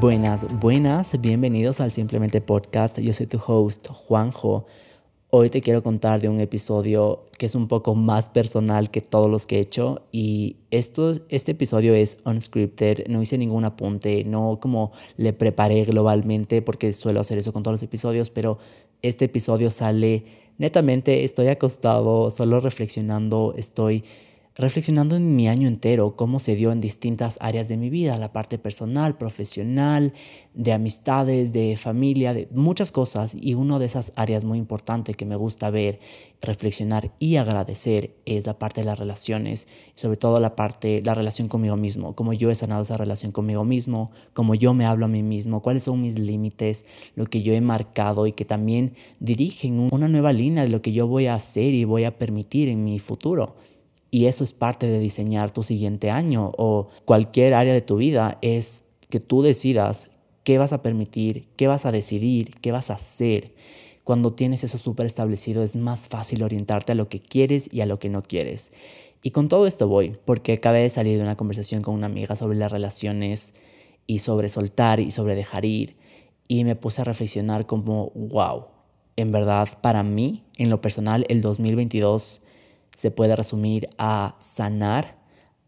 [0.00, 2.98] Buenas, buenas, bienvenidos al Simplemente Podcast.
[3.00, 4.64] Yo soy tu host, Juanjo.
[5.28, 9.30] Hoy te quiero contar de un episodio que es un poco más personal que todos
[9.30, 14.58] los que he hecho y esto, este episodio es unscripted, no hice ningún apunte, no
[14.60, 18.58] como le preparé globalmente porque suelo hacer eso con todos los episodios, pero
[19.02, 20.24] este episodio sale
[20.60, 24.04] netamente, estoy acostado, solo reflexionando, estoy
[24.60, 28.32] reflexionando en mi año entero, cómo se dio en distintas áreas de mi vida, la
[28.32, 30.12] parte personal, profesional,
[30.54, 33.34] de amistades, de familia, de muchas cosas.
[33.40, 36.00] Y una de esas áreas muy importantes que me gusta ver,
[36.42, 41.48] reflexionar y agradecer es la parte de las relaciones, sobre todo la parte, la relación
[41.48, 45.08] conmigo mismo, cómo yo he sanado esa relación conmigo mismo, cómo yo me hablo a
[45.08, 49.88] mí mismo, cuáles son mis límites, lo que yo he marcado y que también dirigen
[49.90, 52.84] una nueva línea de lo que yo voy a hacer y voy a permitir en
[52.84, 53.56] mi futuro.
[54.10, 58.38] Y eso es parte de diseñar tu siguiente año o cualquier área de tu vida,
[58.42, 60.08] es que tú decidas
[60.44, 63.54] qué vas a permitir, qué vas a decidir, qué vas a hacer.
[64.04, 67.86] Cuando tienes eso súper establecido es más fácil orientarte a lo que quieres y a
[67.86, 68.72] lo que no quieres.
[69.22, 72.36] Y con todo esto voy, porque acabé de salir de una conversación con una amiga
[72.36, 73.54] sobre las relaciones
[74.06, 75.96] y sobre soltar y sobre dejar ir.
[76.48, 78.66] Y me puse a reflexionar como, wow,
[79.16, 82.40] en verdad, para mí, en lo personal, el 2022
[83.00, 85.16] se puede resumir a sanar,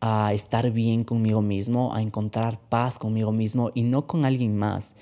[0.02, 4.94] a estar bien conmigo mismo, a encontrar paz conmigo mismo y no con alguien más.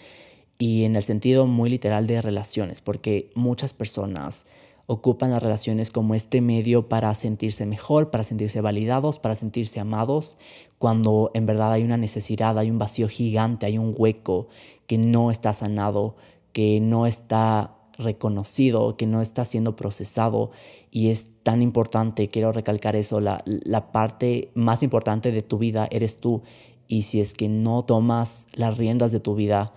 [0.56, 4.46] Y en el sentido muy literal de relaciones, porque muchas personas
[4.86, 10.38] ocupan las relaciones como este medio para sentirse mejor, para sentirse validados, para sentirse amados,
[10.78, 14.46] cuando en verdad hay una necesidad, hay un vacío gigante, hay un hueco
[14.86, 16.14] que no está sanado,
[16.52, 20.50] que no está reconocido, que no está siendo procesado
[20.90, 25.88] y es tan importante, quiero recalcar eso, la, la parte más importante de tu vida
[25.90, 26.42] eres tú
[26.88, 29.72] y si es que no tomas las riendas de tu vida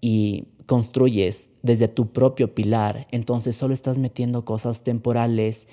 [0.00, 5.68] y construyes desde tu propio pilar, entonces solo estás metiendo cosas temporales,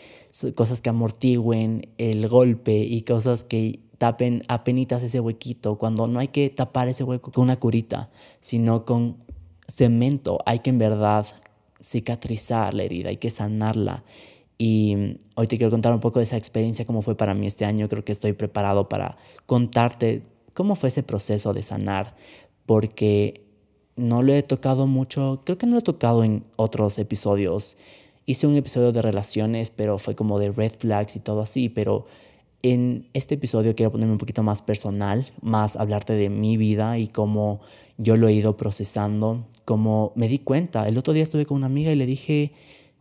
[0.56, 6.30] cosas que amortigüen el golpe y cosas que tapen apenitas ese huequito, cuando no hay
[6.30, 9.18] que tapar ese hueco con una curita, sino con
[9.68, 11.28] cemento, hay que en verdad
[11.82, 14.04] cicatrizar la herida, hay que sanarla.
[14.58, 17.66] Y hoy te quiero contar un poco de esa experiencia, cómo fue para mí este
[17.66, 17.90] año.
[17.90, 20.22] Creo que estoy preparado para contarte
[20.54, 22.16] cómo fue ese proceso de sanar,
[22.66, 23.44] porque
[23.96, 27.78] no lo he tocado mucho, creo que no lo he tocado en otros episodios.
[28.26, 32.06] Hice un episodio de relaciones, pero fue como de red flags y todo así, pero
[32.62, 37.08] en este episodio quiero ponerme un poquito más personal, más hablarte de mi vida y
[37.08, 37.62] cómo
[37.98, 40.88] yo lo he ido procesando, cómo me di cuenta.
[40.88, 42.54] El otro día estuve con una amiga y le dije,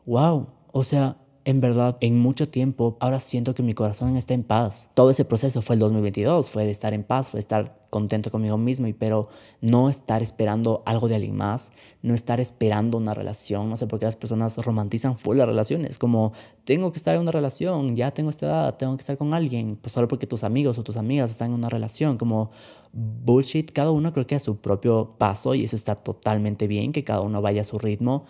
[0.06, 4.43] wow, o sea, en verdad, en mucho tiempo, ahora siento que mi corazón está en
[4.43, 4.91] paz.
[4.95, 8.31] Todo ese proceso fue el 2022, fue de estar en paz, fue de estar contento
[8.31, 9.28] conmigo mismo, y pero
[9.61, 13.71] no estar esperando algo de alguien más, no estar esperando una relación.
[13.71, 16.33] No sé por qué las personas romantizan full las relaciones, como
[16.65, 19.77] tengo que estar en una relación, ya tengo esta edad, tengo que estar con alguien,
[19.81, 22.51] pues solo porque tus amigos o tus amigas están en una relación, como
[22.93, 23.72] bullshit.
[23.72, 27.22] Cada uno creo que a su propio paso y eso está totalmente bien, que cada
[27.22, 28.25] uno vaya a su ritmo,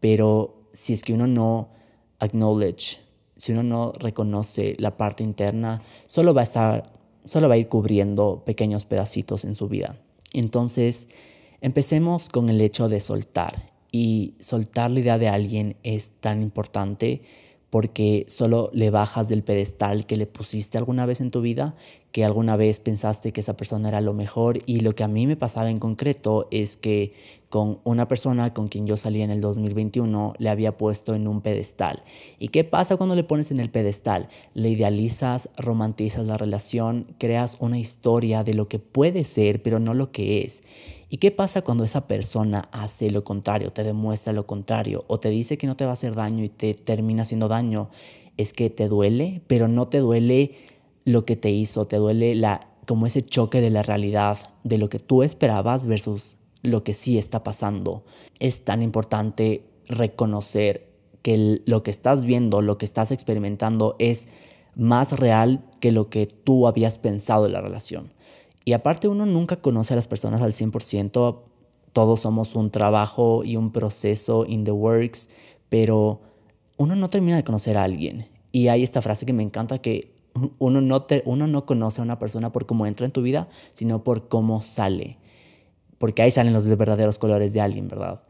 [0.00, 1.76] pero si es que uno no
[2.20, 2.98] acknowledge,
[3.36, 6.92] si uno no reconoce la parte interna, solo va a estar,
[7.24, 9.98] solo va a ir cubriendo pequeños pedacitos en su vida.
[10.32, 11.08] Entonces,
[11.60, 13.74] empecemos con el hecho de soltar.
[13.92, 17.22] Y soltar la idea de alguien es tan importante
[17.70, 21.74] porque solo le bajas del pedestal que le pusiste alguna vez en tu vida,
[22.12, 25.26] que alguna vez pensaste que esa persona era lo mejor y lo que a mí
[25.26, 27.12] me pasaba en concreto es que
[27.48, 31.40] con una persona con quien yo salí en el 2021 le había puesto en un
[31.40, 32.02] pedestal.
[32.38, 34.28] ¿Y qué pasa cuando le pones en el pedestal?
[34.54, 39.92] Le idealizas, romantizas la relación, creas una historia de lo que puede ser, pero no
[39.94, 40.62] lo que es.
[41.08, 45.30] ¿Y qué pasa cuando esa persona hace lo contrario, te demuestra lo contrario o te
[45.30, 47.90] dice que no te va a hacer daño y te termina haciendo daño?
[48.36, 50.52] Es que te duele, pero no te duele
[51.04, 54.88] lo que te hizo, te duele la como ese choque de la realidad, de lo
[54.88, 58.04] que tú esperabas versus lo que sí está pasando.
[58.38, 60.88] Es tan importante reconocer
[61.22, 64.28] que lo que estás viendo, lo que estás experimentando es
[64.74, 68.12] más real que lo que tú habías pensado en la relación.
[68.66, 71.38] Y aparte uno nunca conoce a las personas al 100%,
[71.92, 75.30] todos somos un trabajo y un proceso in the works,
[75.68, 76.20] pero
[76.76, 78.26] uno no termina de conocer a alguien.
[78.50, 80.16] Y hay esta frase que me encanta que
[80.58, 83.48] uno no, te, uno no conoce a una persona por cómo entra en tu vida,
[83.72, 85.18] sino por cómo sale.
[85.98, 88.20] Porque ahí salen los verdaderos colores de alguien, ¿verdad?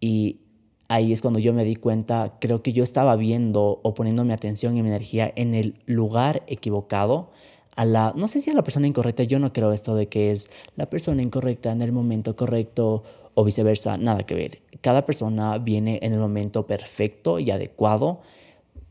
[0.00, 0.40] Y
[0.88, 4.32] ahí es cuando yo me di cuenta, creo que yo estaba viendo o poniendo mi
[4.32, 7.30] atención y mi energía en el lugar equivocado,
[7.76, 10.30] a la, no sé si a la persona incorrecta, yo no creo esto de que
[10.30, 13.02] es la persona incorrecta en el momento correcto
[13.34, 14.62] o viceversa, nada que ver.
[14.80, 18.20] Cada persona viene en el momento perfecto y adecuado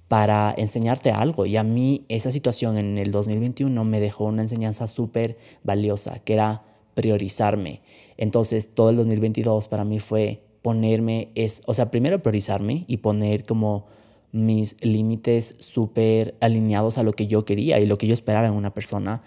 [0.07, 1.45] para enseñarte algo.
[1.45, 6.33] Y a mí esa situación en el 2021 me dejó una enseñanza súper valiosa, que
[6.33, 6.63] era
[6.93, 7.81] priorizarme.
[8.17, 13.45] Entonces todo el 2022 para mí fue ponerme, es, o sea, primero priorizarme y poner
[13.45, 13.85] como
[14.33, 18.53] mis límites súper alineados a lo que yo quería y lo que yo esperaba en
[18.53, 19.21] una persona.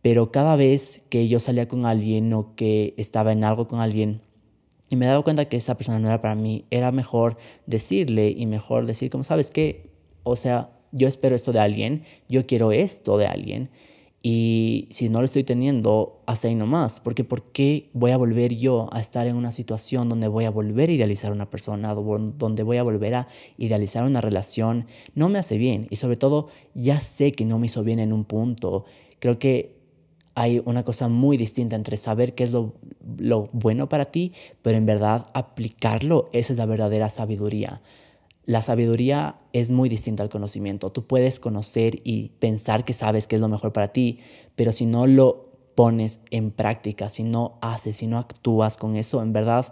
[0.00, 4.22] Pero cada vez que yo salía con alguien o que estaba en algo con alguien
[4.88, 7.36] y me daba cuenta que esa persona no era para mí, era mejor
[7.66, 9.90] decirle y mejor decir como, ¿sabes qué?
[10.22, 13.70] O sea, yo espero esto de alguien, yo quiero esto de alguien
[14.26, 16.98] y si no lo estoy teniendo, hasta ahí nomás.
[16.98, 20.50] Porque ¿por qué voy a volver yo a estar en una situación donde voy a
[20.50, 23.28] volver a idealizar a una persona, donde voy a volver a
[23.58, 24.86] idealizar una relación?
[25.14, 25.88] No me hace bien.
[25.90, 28.86] Y sobre todo, ya sé que no me hizo bien en un punto.
[29.18, 29.76] Creo que
[30.34, 32.76] hay una cosa muy distinta entre saber qué es lo,
[33.18, 34.32] lo bueno para ti,
[34.62, 37.82] pero en verdad aplicarlo, esa es la verdadera sabiduría.
[38.46, 40.92] La sabiduría es muy distinta al conocimiento.
[40.92, 44.18] Tú puedes conocer y pensar que sabes qué es lo mejor para ti,
[44.54, 49.22] pero si no lo pones en práctica, si no haces, si no actúas con eso,
[49.22, 49.66] en verdad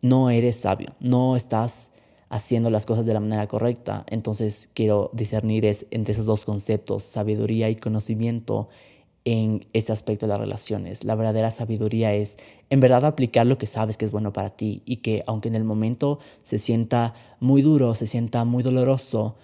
[0.00, 1.90] no eres sabio, no estás
[2.30, 4.04] haciendo las cosas de la manera correcta.
[4.08, 8.68] Entonces quiero discernir entre esos dos conceptos, sabiduría y conocimiento,
[9.24, 11.04] en ese aspecto de las relaciones.
[11.04, 12.38] La verdadera sabiduría es
[12.70, 15.54] en verdad aplicar lo que sabes que es bueno para ti y que aunque en
[15.54, 19.36] el momento se sienta muy duro, se sienta muy doloroso,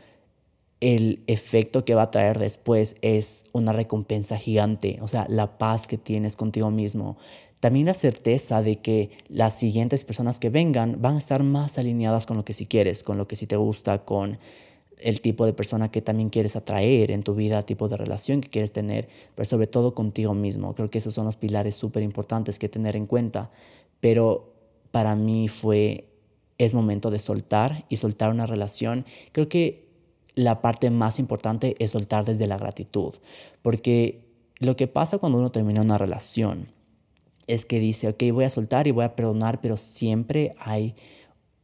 [0.80, 5.86] el efecto que va a traer después es una recompensa gigante, o sea, la paz
[5.86, 7.16] que tienes contigo mismo.
[7.60, 12.26] También la certeza de que las siguientes personas que vengan van a estar más alineadas
[12.26, 14.38] con lo que sí quieres, con lo que sí te gusta, con
[14.98, 18.48] el tipo de persona que también quieres atraer en tu vida, tipo de relación que
[18.48, 20.74] quieres tener, pero sobre todo contigo mismo.
[20.74, 23.50] Creo que esos son los pilares súper importantes que tener en cuenta.
[24.00, 24.54] Pero
[24.90, 26.08] para mí fue,
[26.58, 29.04] es momento de soltar y soltar una relación.
[29.32, 29.88] Creo que
[30.34, 33.14] la parte más importante es soltar desde la gratitud,
[33.62, 34.24] porque
[34.58, 36.68] lo que pasa cuando uno termina una relación
[37.46, 40.94] es que dice, ok, voy a soltar y voy a perdonar, pero siempre hay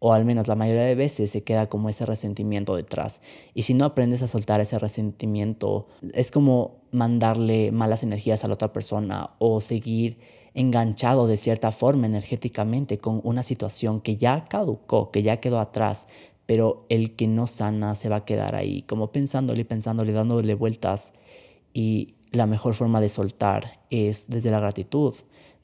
[0.00, 3.20] o al menos la mayoría de veces se queda como ese resentimiento detrás.
[3.54, 8.54] Y si no aprendes a soltar ese resentimiento, es como mandarle malas energías a la
[8.54, 10.18] otra persona o seguir
[10.54, 16.06] enganchado de cierta forma energéticamente con una situación que ya caducó, que ya quedó atrás,
[16.46, 21.12] pero el que no sana se va a quedar ahí, como pensándole pensándole, dándole vueltas.
[21.72, 25.14] Y la mejor forma de soltar es desde la gratitud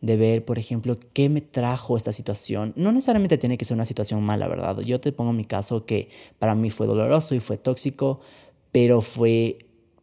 [0.06, 2.72] de ver, por ejemplo, qué me trajo esta situación.
[2.76, 4.80] No necesariamente tiene que ser una situación mala, ¿verdad?
[4.80, 6.08] Yo te pongo mi caso que
[6.38, 8.20] para mí fue doloroso y fue tóxico,
[8.72, 9.58] pero fue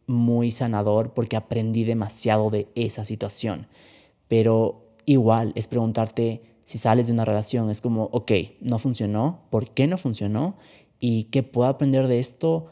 [0.06, 3.66] muy sanador porque aprendí demasiado de esa situación.
[4.28, 9.70] Pero igual es preguntarte si sales de una relación, es como, ok, no funcionó, ¿por
[9.70, 10.56] qué no funcionó?
[10.98, 12.66] ¿Y qué puedo aprender de esto?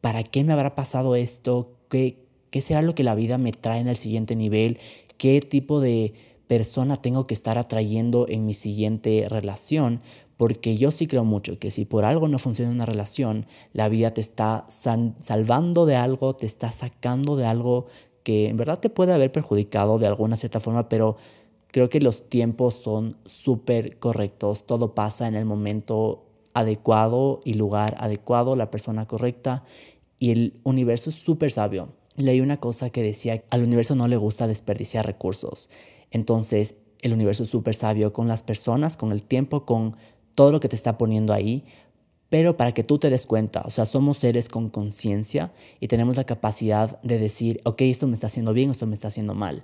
[0.00, 1.72] ¿Para qué me habrá pasado esto?
[1.88, 4.78] ¿Qué, qué será lo que la vida me trae en el siguiente nivel?
[5.16, 6.12] ¿Qué tipo de
[6.48, 10.00] persona tengo que estar atrayendo en mi siguiente relación,
[10.36, 14.14] porque yo sí creo mucho que si por algo no funciona una relación, la vida
[14.14, 17.86] te está salvando de algo, te está sacando de algo
[18.22, 21.16] que en verdad te puede haber perjudicado de alguna cierta forma, pero
[21.68, 27.94] creo que los tiempos son súper correctos, todo pasa en el momento adecuado y lugar
[27.98, 29.64] adecuado, la persona correcta
[30.18, 31.90] y el universo es súper sabio.
[32.16, 35.70] Leí una cosa que decía, al universo no le gusta desperdiciar recursos.
[36.10, 39.96] Entonces, el universo es súper sabio con las personas, con el tiempo, con
[40.34, 41.64] todo lo que te está poniendo ahí,
[42.28, 46.16] pero para que tú te des cuenta, o sea, somos seres con conciencia y tenemos
[46.16, 49.62] la capacidad de decir, ok, esto me está haciendo bien, esto me está haciendo mal.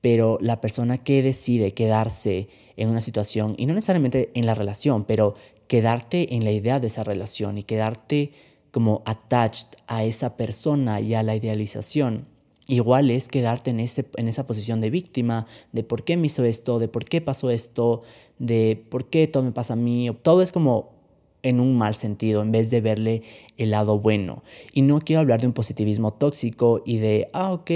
[0.00, 5.04] Pero la persona que decide quedarse en una situación, y no necesariamente en la relación,
[5.04, 5.34] pero
[5.66, 8.32] quedarte en la idea de esa relación y quedarte
[8.70, 12.28] como attached a esa persona y a la idealización,
[12.66, 16.44] igual es quedarte en, ese, en esa posición de víctima, de por qué me hizo
[16.44, 18.02] esto, de por qué pasó esto,
[18.38, 20.10] de por qué todo me pasa a mí.
[20.22, 20.96] Todo es como
[21.42, 23.22] en un mal sentido, en vez de verle
[23.56, 24.42] el lado bueno.
[24.72, 27.70] Y no quiero hablar de un positivismo tóxico y de, ah, ok,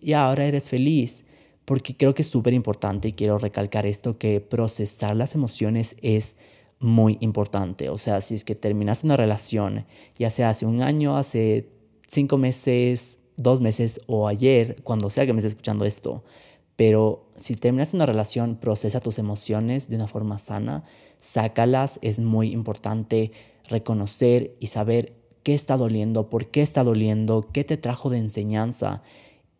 [0.00, 1.24] ya ahora eres feliz,
[1.64, 6.36] porque creo que es súper importante y quiero recalcar esto, que procesar las emociones es
[6.78, 7.88] muy importante.
[7.90, 9.84] O sea, si es que terminas una relación,
[10.16, 11.68] ya sea hace un año, hace
[12.06, 16.24] cinco meses, dos meses o ayer, cuando sea que me esté escuchando esto,
[16.76, 20.84] Pero si terminas una relación, procesa tus emociones de una forma sana,
[21.18, 23.32] sácalas, es muy importante
[23.68, 29.02] reconocer y saber qué está doliendo, por qué está doliendo, qué te trajo de enseñanza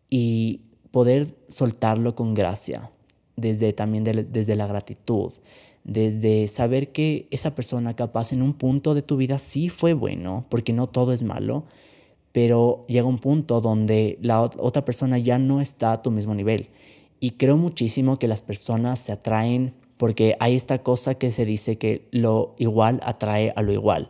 [0.09, 2.89] y poder soltarlo con gracia,
[3.35, 5.33] desde también desde la gratitud,
[5.83, 10.45] desde saber que esa persona capaz en un punto de tu vida sí fue bueno,
[10.49, 11.65] porque no todo es malo,
[12.31, 16.69] pero llega un punto donde la otra persona ya no está a tu mismo nivel.
[17.19, 21.77] Y creo muchísimo que las personas se atraen porque hay esta cosa que se dice
[21.77, 24.09] que lo igual atrae a lo igual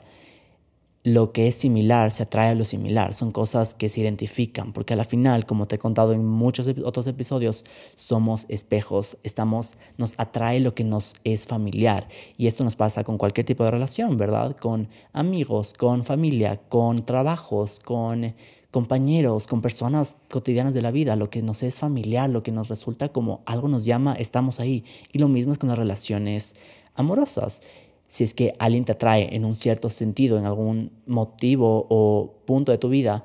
[1.03, 4.93] lo que es similar se atrae a lo similar, son cosas que se identifican, porque
[4.93, 7.63] a la final, como te he contado en muchos otros episodios,
[7.95, 13.17] somos espejos, estamos, nos atrae lo que nos es familiar y esto nos pasa con
[13.17, 14.57] cualquier tipo de relación, ¿verdad?
[14.57, 18.35] Con amigos, con familia, con trabajos, con
[18.71, 22.67] compañeros, con personas cotidianas de la vida, lo que nos es familiar, lo que nos
[22.67, 24.83] resulta como algo nos llama, estamos ahí.
[25.11, 26.55] Y lo mismo es con las relaciones
[26.93, 27.61] amorosas
[28.09, 32.71] si es que alguien te atrae en un cierto sentido, en algún motivo o punto
[32.71, 33.23] de tu vida,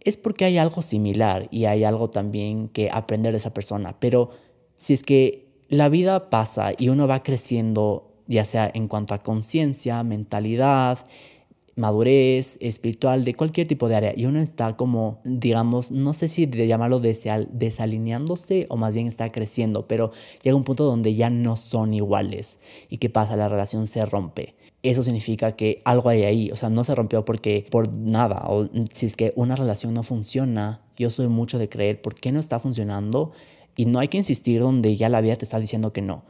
[0.00, 3.98] es porque hay algo similar y hay algo también que aprender de esa persona.
[3.98, 4.28] Pero
[4.76, 9.22] si es que la vida pasa y uno va creciendo, ya sea en cuanto a
[9.22, 10.98] conciencia, mentalidad,
[11.76, 14.12] madurez espiritual, de cualquier tipo de área.
[14.16, 19.30] Y uno está como, digamos, no sé si de llamarlo desalineándose o más bien está
[19.30, 20.10] creciendo, pero
[20.42, 22.60] llega un punto donde ya no son iguales.
[22.88, 23.36] ¿Y qué pasa?
[23.36, 24.56] La relación se rompe.
[24.82, 28.68] Eso significa que algo hay ahí, o sea, no se rompió porque por nada, o
[28.92, 32.38] si es que una relación no funciona, yo soy mucho de creer por qué no
[32.40, 33.32] está funcionando
[33.74, 36.24] y no hay que insistir donde ya la vida te está diciendo que no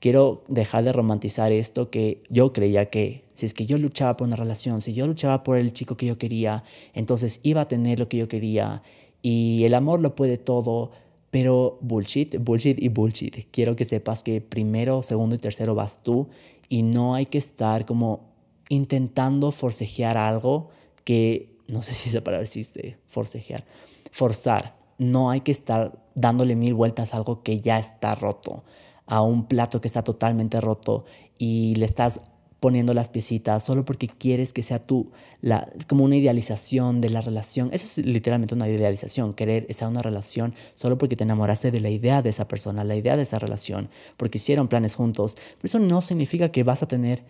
[0.00, 4.26] quiero dejar de romantizar esto que yo creía que si es que yo luchaba por
[4.26, 6.64] una relación, si yo luchaba por el chico que yo quería,
[6.94, 8.82] entonces iba a tener lo que yo quería
[9.22, 10.90] y el amor lo puede todo,
[11.30, 13.46] pero bullshit, bullshit y bullshit.
[13.50, 16.28] Quiero que sepas que primero, segundo y tercero vas tú
[16.68, 18.28] y no hay que estar como
[18.68, 20.70] intentando forcejear algo
[21.04, 23.64] que, no sé si esa palabra existe, forcejear,
[24.10, 24.76] forzar.
[24.98, 28.64] No hay que estar dándole mil vueltas a algo que ya está roto
[29.08, 31.04] a un plato que está totalmente roto
[31.38, 32.20] y le estás
[32.60, 37.20] poniendo las piecitas solo porque quieres que sea tú, la, como una idealización de la
[37.20, 37.70] relación.
[37.72, 41.80] Eso es literalmente una idealización, querer estar en una relación solo porque te enamoraste de
[41.80, 45.36] la idea de esa persona, la idea de esa relación, porque hicieron planes juntos.
[45.36, 47.22] Pero eso no significa que vas a tener,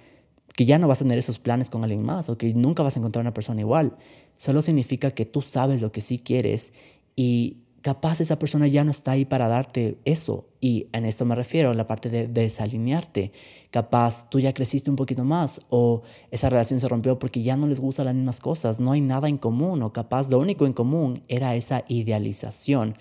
[0.57, 2.97] que ya no vas a tener esos planes con alguien más o que nunca vas
[2.97, 3.97] a encontrar una persona igual.
[4.37, 6.73] Solo significa que tú sabes lo que sí quieres
[7.17, 10.47] y capaz esa persona ya no está ahí para darte eso.
[10.61, 13.33] Y en esto me refiero a la parte de desalinearte.
[13.71, 17.67] Capaz tú ya creciste un poquito más o esa relación se rompió porque ya no
[17.67, 20.73] les gustan las mismas cosas, no hay nada en común o capaz lo único en
[20.73, 22.95] común era esa idealización.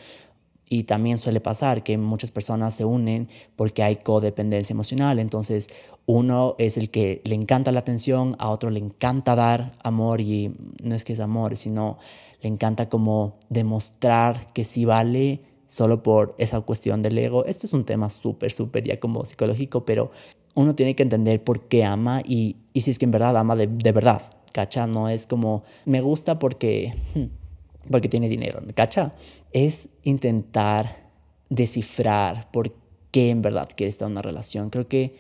[0.70, 5.18] Y también suele pasar que muchas personas se unen porque hay codependencia emocional.
[5.18, 5.70] Entonces,
[6.06, 10.54] uno es el que le encanta la atención, a otro le encanta dar amor y
[10.84, 12.00] no es que es amor, sino
[12.42, 17.46] le encanta como demostrar que sí vale solo por esa cuestión del ego.
[17.46, 20.12] Esto es un tema súper, súper ya como psicológico, pero
[20.56, 23.56] uno tiene que entender por qué ama y, y si es que en verdad ama
[23.56, 24.22] de, de verdad,
[24.54, 24.88] ¿cacha?
[24.88, 29.14] No es como, me gusta porque, hmm, porque tiene dinero, ¿cacha?
[29.52, 31.08] Es intentar
[31.50, 32.74] descifrar por
[33.12, 34.70] qué en verdad quiere estar en una relación.
[34.70, 35.16] Creo que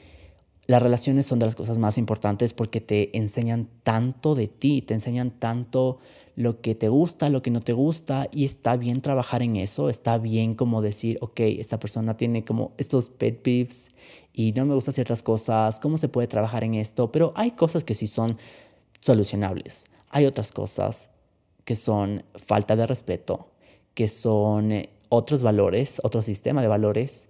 [0.66, 4.94] las relaciones son de las cosas más importantes porque te enseñan tanto de ti, te
[4.94, 6.00] enseñan tanto
[6.38, 9.90] lo que te gusta, lo que no te gusta y está bien trabajar en eso,
[9.90, 13.90] está bien como decir, ok, esta persona tiene como estos pet peeves
[14.34, 17.12] y no me gustan ciertas cosas, ¿cómo se puede trabajar en esto?
[17.12, 18.38] Pero hay cosas que sí son
[19.00, 21.10] solucionables, hay otras cosas
[21.66, 23.48] que son falta de respeto,
[23.96, 27.30] que son eh, otros valores, otro sistema de valores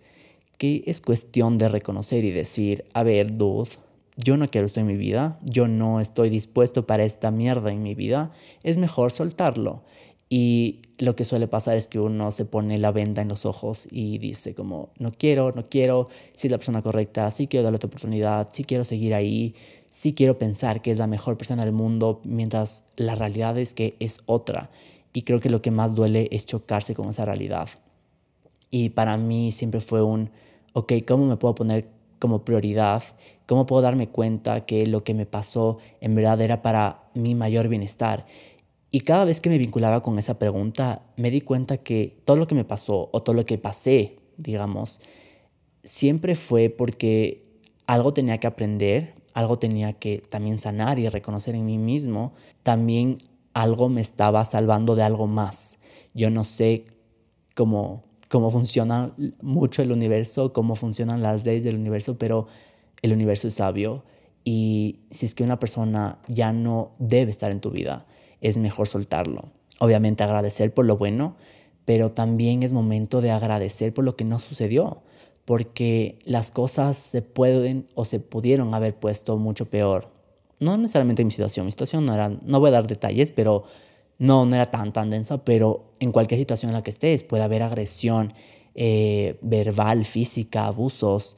[0.58, 3.70] que es cuestión de reconocer y decir, a ver, dude,
[4.18, 7.84] yo no quiero esto en mi vida, yo no estoy dispuesto para esta mierda en
[7.84, 8.32] mi vida,
[8.64, 9.84] es mejor soltarlo.
[10.30, 13.88] Y lo que suele pasar es que uno se pone la venda en los ojos
[13.90, 17.78] y dice como, no quiero, no quiero, si es la persona correcta, sí quiero darle
[17.78, 19.56] otra oportunidad, sí quiero seguir ahí,
[19.90, 23.96] sí quiero pensar que es la mejor persona del mundo, mientras la realidad es que
[24.00, 24.70] es otra.
[25.14, 27.70] Y creo que lo que más duele es chocarse con esa realidad.
[28.70, 30.30] Y para mí siempre fue un,
[30.74, 31.88] ok, ¿cómo me puedo poner
[32.20, 33.04] como prioridad?
[33.46, 37.68] ¿Cómo puedo darme cuenta que lo que me pasó en verdad era para mi mayor
[37.68, 38.26] bienestar?
[38.90, 42.48] Y cada vez que me vinculaba con esa pregunta, me di cuenta que todo lo
[42.48, 45.02] que me pasó o todo lo que pasé, digamos,
[45.84, 47.46] siempre fue porque
[47.86, 52.34] algo tenía que aprender, algo tenía que también sanar y reconocer en mí mismo,
[52.64, 53.20] también
[53.54, 55.80] algo me estaba salvando de algo más.
[56.14, 56.86] Yo no sé
[57.56, 62.48] cómo cómo funciona mucho el universo, cómo funcionan las leyes del universo, pero
[63.02, 64.04] el universo es sabio
[64.44, 68.06] y si es que una persona ya no debe estar en tu vida,
[68.40, 69.52] es mejor soltarlo.
[69.80, 71.36] Obviamente agradecer por lo bueno,
[71.84, 75.02] pero también es momento de agradecer por lo que no sucedió,
[75.44, 80.12] porque las cosas se pueden o se pudieron haber puesto mucho peor.
[80.60, 83.66] No necesariamente en mi situación, mi situación no era, no voy a dar detalles, pero
[84.20, 87.44] no, no era tan, tan densa, pero en cualquier situación en la que estés puede
[87.44, 88.34] haber agresión
[88.76, 91.38] eh, verbal, física, abusos.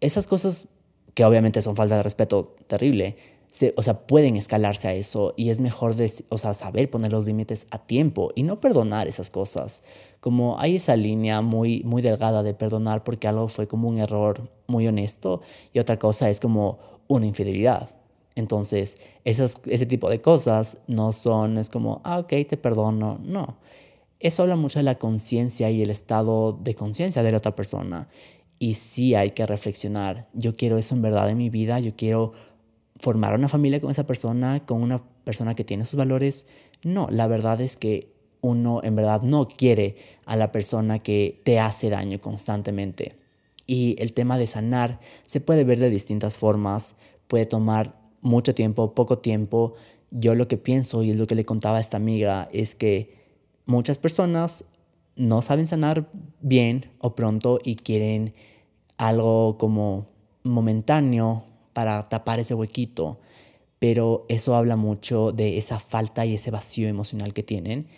[0.00, 0.68] Esas cosas
[1.14, 3.16] que obviamente son falta de respeto terrible,
[3.76, 5.94] o sea, pueden escalarse a eso y es mejor
[6.54, 9.82] saber poner los límites a tiempo y no perdonar esas cosas.
[10.20, 14.50] Como hay esa línea muy, muy delgada de perdonar porque algo fue como un error
[14.68, 15.42] muy honesto
[15.74, 16.78] y otra cosa es como
[17.08, 17.90] una infidelidad.
[18.34, 23.18] Entonces, esas, ese tipo de cosas no son, es como, ah, ok, te perdono.
[23.22, 23.58] No.
[24.20, 28.08] Eso habla mucho de la conciencia y el estado de conciencia de la otra persona.
[28.58, 30.28] Y sí hay que reflexionar.
[30.32, 31.80] Yo quiero eso en verdad en mi vida.
[31.80, 32.32] Yo quiero
[32.98, 36.46] formar una familia con esa persona, con una persona que tiene sus valores.
[36.84, 41.58] No, la verdad es que uno en verdad no quiere a la persona que te
[41.58, 43.16] hace daño constantemente.
[43.66, 46.96] Y el tema de sanar se puede ver de distintas formas,
[47.26, 49.74] puede tomar mucho tiempo, poco tiempo.
[50.10, 53.14] Yo lo que pienso y es lo que le contaba a esta amiga es que
[53.66, 54.64] muchas personas
[55.16, 56.10] no saben sanar
[56.40, 58.34] bien o pronto y quieren
[58.96, 60.06] algo como
[60.42, 63.18] momentáneo para tapar ese huequito,
[63.78, 67.88] pero eso habla mucho de esa falta y ese vacío emocional que tienen.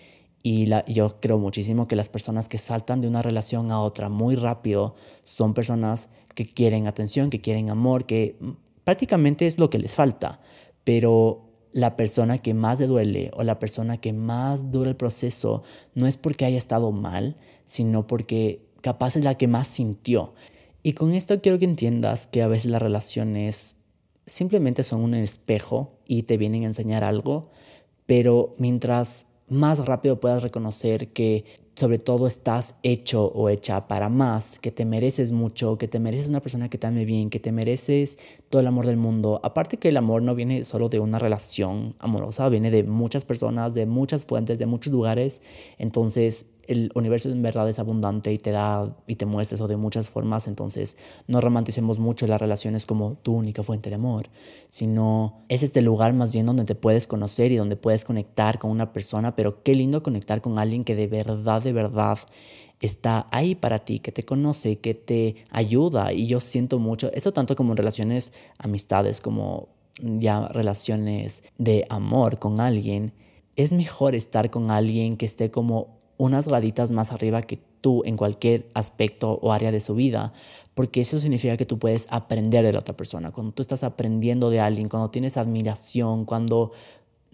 [0.42, 4.36] Y yo creo muchísimo que las personas que saltan de una relación a otra muy
[4.36, 8.36] rápido son personas que quieren atención, que quieren amor, que
[8.84, 10.40] prácticamente es lo que les falta,
[10.84, 15.64] pero la persona que más le duele o la persona que más dura el proceso
[15.94, 17.36] no es porque haya estado mal,
[17.66, 20.34] sino porque capaz es la que más sintió.
[20.82, 23.78] Y con esto quiero que entiendas que a veces las relaciones
[24.26, 27.50] simplemente son un espejo y te vienen a enseñar algo,
[28.06, 31.44] pero mientras más rápido puedas reconocer que
[31.74, 36.28] sobre todo estás hecho o hecha para más, que te mereces mucho, que te mereces
[36.28, 39.40] una persona que te ame bien, que te mereces todo el amor del mundo.
[39.42, 43.74] Aparte que el amor no viene solo de una relación amorosa, viene de muchas personas,
[43.74, 45.42] de muchas fuentes, de muchos lugares.
[45.78, 49.76] Entonces el universo en verdad es abundante y te da y te muestra eso de
[49.76, 50.96] muchas formas, entonces
[51.26, 54.28] no romanticemos mucho las relaciones como tu única fuente de amor,
[54.68, 58.70] sino es este lugar más bien donde te puedes conocer y donde puedes conectar con
[58.70, 62.18] una persona, pero qué lindo conectar con alguien que de verdad, de verdad
[62.80, 66.12] está ahí para ti, que te conoce, que te ayuda.
[66.12, 69.68] Y yo siento mucho, esto tanto como en relaciones, amistades, como
[70.00, 73.12] ya relaciones de amor con alguien,
[73.56, 78.16] es mejor estar con alguien que esté como unas graditas más arriba que tú en
[78.16, 80.32] cualquier aspecto o área de su vida,
[80.74, 83.30] porque eso significa que tú puedes aprender de la otra persona.
[83.30, 86.72] Cuando tú estás aprendiendo de alguien, cuando tienes admiración, cuando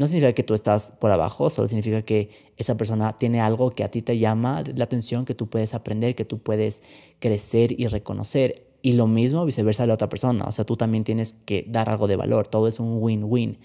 [0.00, 3.84] no significa que tú estás por abajo, solo significa que esa persona tiene algo que
[3.84, 6.82] a ti te llama la atención, que tú puedes aprender, que tú puedes
[7.18, 8.66] crecer y reconocer.
[8.80, 11.90] Y lo mismo viceversa de la otra persona, o sea, tú también tienes que dar
[11.90, 13.58] algo de valor, todo es un win-win.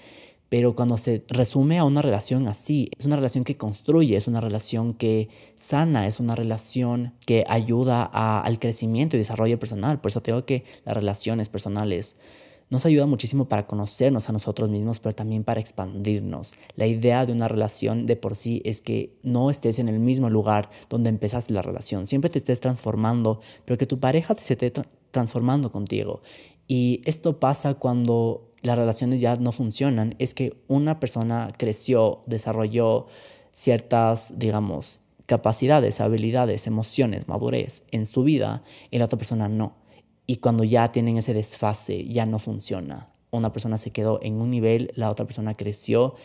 [0.50, 4.42] Pero cuando se resume a una relación así, es una relación que construye, es una
[4.42, 10.00] relación que sana, es una relación que ayuda al crecimiento y desarrollo personal.
[10.00, 12.16] Por eso tengo que las relaciones personales
[12.70, 16.56] nos ayudan muchísimo para conocernos a nosotros mismos, pero también para expandirnos.
[16.76, 20.30] La idea de una relación de por sí es que no estés en el mismo
[20.30, 22.06] lugar donde empezaste la relación.
[22.06, 24.74] Siempre te estés transformando, pero que tu pareja se esté
[25.12, 26.22] transformando contigo.
[26.68, 33.08] Y esto pasa cuando las relaciones ya no funcionan, es que una persona creció, desarrolló
[33.52, 39.76] ciertas, digamos, capacidades, habilidades, emociones, madurez en su vida y la otra persona no.
[40.28, 43.10] Y cuando ya tienen ese desfase, ya no funciona.
[43.32, 46.16] Una persona se quedó en un nivel, la otra persona creció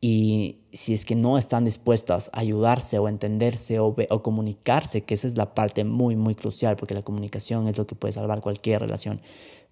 [0.00, 5.14] y si es que no están dispuestas a ayudarse o entenderse o, o, comunicarse, que
[5.14, 8.40] esa es la parte muy, muy crucial, porque la comunicación es lo que puede salvar
[8.40, 9.20] cualquier relación,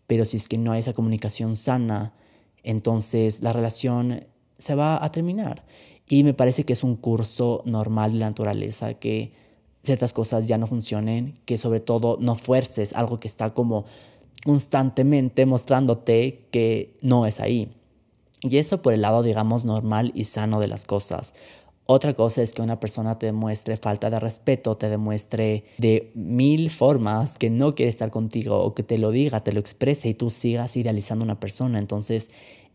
[0.07, 2.15] pero si es que no hay esa comunicación sana,
[2.63, 4.27] entonces la relación
[4.59, 5.65] se va a terminar.
[6.09, 9.33] Y me parece que es un curso normal de la naturaleza, que
[9.83, 13.85] ciertas cosas ya no funcionen, que sobre todo no fuerces algo que está como
[14.45, 17.73] constantemente mostrándote que no es ahí.
[18.43, 21.35] Y eso por el lado, digamos, normal y sano de las cosas.
[21.89, 26.69] Otra cosa es que una persona te demuestre falta de respeto, te demuestre de mil
[26.71, 30.15] formas que no quiere estar contigo o que te lo diga, te lo exprese y
[30.15, 31.79] tú sigas idealizando a una persona.
[31.79, 32.31] Entonces,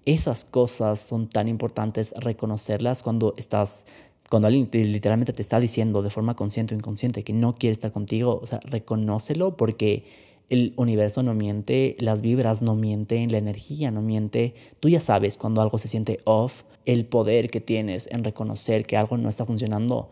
[0.05, 3.85] esas cosas son tan importantes reconocerlas cuando estás
[4.29, 7.91] cuando alguien literalmente te está diciendo de forma consciente o inconsciente que no quiere estar
[7.91, 10.05] contigo, o sea, reconócelo porque
[10.51, 14.53] el universo no miente, las vibras no mienten, la energía no miente.
[14.81, 18.97] Tú ya sabes cuando algo se siente off, el poder que tienes en reconocer que
[18.97, 20.11] algo no está funcionando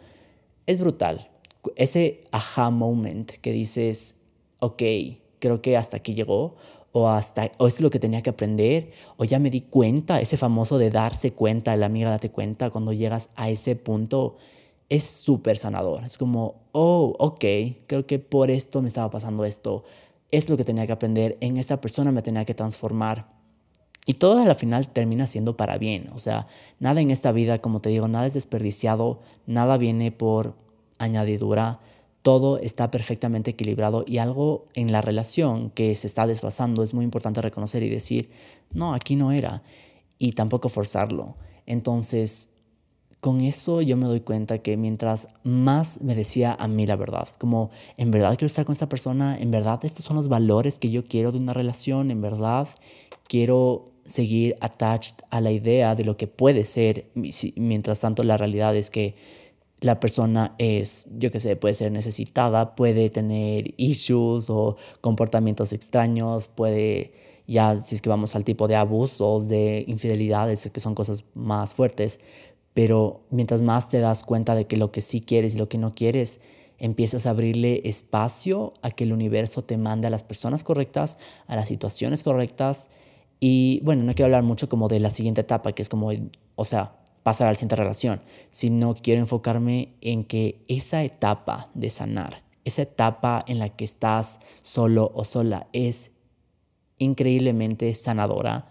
[0.66, 1.30] es brutal.
[1.76, 4.16] Ese aha moment que dices,
[4.60, 4.82] ok,
[5.40, 6.56] creo que hasta aquí llegó,
[6.94, 10.38] o hasta, o es lo que tenía que aprender, o ya me di cuenta, ese
[10.38, 14.38] famoso de darse cuenta, la amiga date cuenta, cuando llegas a ese punto,
[14.88, 16.06] es súper sanador.
[16.06, 17.46] Es como, oh, ok,
[17.88, 19.84] creo que por esto me estaba pasando esto
[20.32, 23.28] es lo que tenía que aprender, en esta persona me tenía que transformar.
[24.06, 26.10] Y todo al final termina siendo para bien.
[26.16, 26.48] O sea,
[26.80, 30.56] nada en esta vida, como te digo, nada es desperdiciado, nada viene por
[30.98, 31.80] añadidura,
[32.22, 37.06] todo está perfectamente equilibrado y algo en la relación que se está desfasando es muy
[37.06, 38.30] importante reconocer y decir,
[38.74, 39.64] no, aquí no era,
[40.18, 41.38] y tampoco forzarlo.
[41.66, 42.56] Entonces,
[43.20, 47.28] con eso yo me doy cuenta que mientras más me decía a mí la verdad,
[47.38, 50.90] como en verdad quiero estar con esta persona, en verdad estos son los valores que
[50.90, 52.68] yo quiero de una relación, en verdad
[53.28, 57.10] quiero seguir attached a la idea de lo que puede ser,
[57.56, 59.16] mientras tanto la realidad es que
[59.82, 66.48] la persona es, yo qué sé, puede ser necesitada, puede tener issues o comportamientos extraños,
[66.48, 67.14] puede,
[67.48, 71.74] ya si es que vamos al tipo de abusos, de infidelidades, que son cosas más
[71.74, 72.20] fuertes,
[72.74, 75.78] pero mientras más te das cuenta de que lo que sí quieres y lo que
[75.78, 76.42] no quieres,
[76.80, 81.56] empiezas a abrirle espacio a que el universo te mande a las personas correctas, a
[81.56, 82.90] las situaciones correctas.
[83.40, 86.10] Y bueno, no quiero hablar mucho como de la siguiente etapa, que es como,
[86.56, 91.90] o sea, pasar a la siguiente relación, sino quiero enfocarme en que esa etapa de
[91.90, 96.12] sanar, esa etapa en la que estás solo o sola, es
[96.98, 98.70] increíblemente sanadora.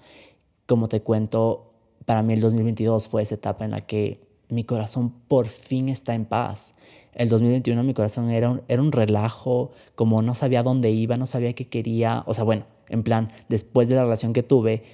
[0.66, 1.67] Como te cuento,
[2.08, 4.18] para mí el 2022 fue esa etapa en la que
[4.48, 6.74] mi corazón por fin está en paz.
[7.12, 11.26] El 2021 mi corazón era un, era un relajo, como no sabía dónde iba, no
[11.26, 14.84] sabía qué quería, o sea, bueno, en plan, después de la relación que tuve,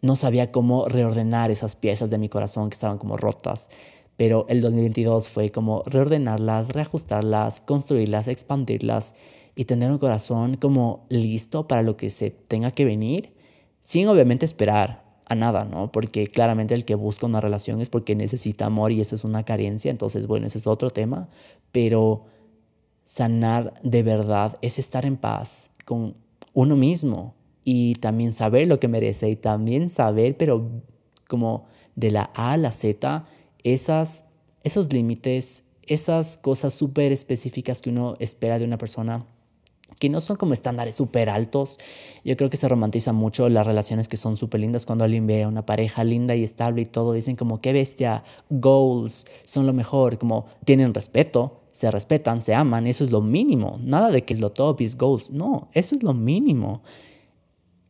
[0.00, 3.68] no sabía cómo reordenar esas piezas de mi corazón que estaban como rotas.
[4.16, 9.14] Pero el 2022 fue como reordenarlas, reajustarlas, construirlas, expandirlas
[9.54, 13.34] y tener un corazón como listo para lo que se tenga que venir,
[13.82, 15.90] sin obviamente esperar a nada, ¿no?
[15.90, 19.44] Porque claramente el que busca una relación es porque necesita amor y eso es una
[19.44, 21.28] carencia, entonces bueno, ese es otro tema,
[21.72, 22.24] pero
[23.04, 26.14] sanar de verdad es estar en paz con
[26.52, 27.34] uno mismo
[27.64, 30.70] y también saber lo que merece y también saber, pero
[31.28, 33.24] como de la A a la Z,
[33.62, 34.26] esas,
[34.62, 39.26] esos límites, esas cosas súper específicas que uno espera de una persona
[40.08, 41.78] no son como estándares súper altos.
[42.24, 45.42] Yo creo que se romantiza mucho las relaciones que son súper lindas cuando alguien ve
[45.42, 47.12] a una pareja linda y estable y todo.
[47.12, 52.86] Dicen como, qué bestia, goals, son lo mejor, como tienen respeto, se respetan, se aman,
[52.86, 53.78] eso es lo mínimo.
[53.82, 56.82] Nada de que lo top is goals, no, eso es lo mínimo.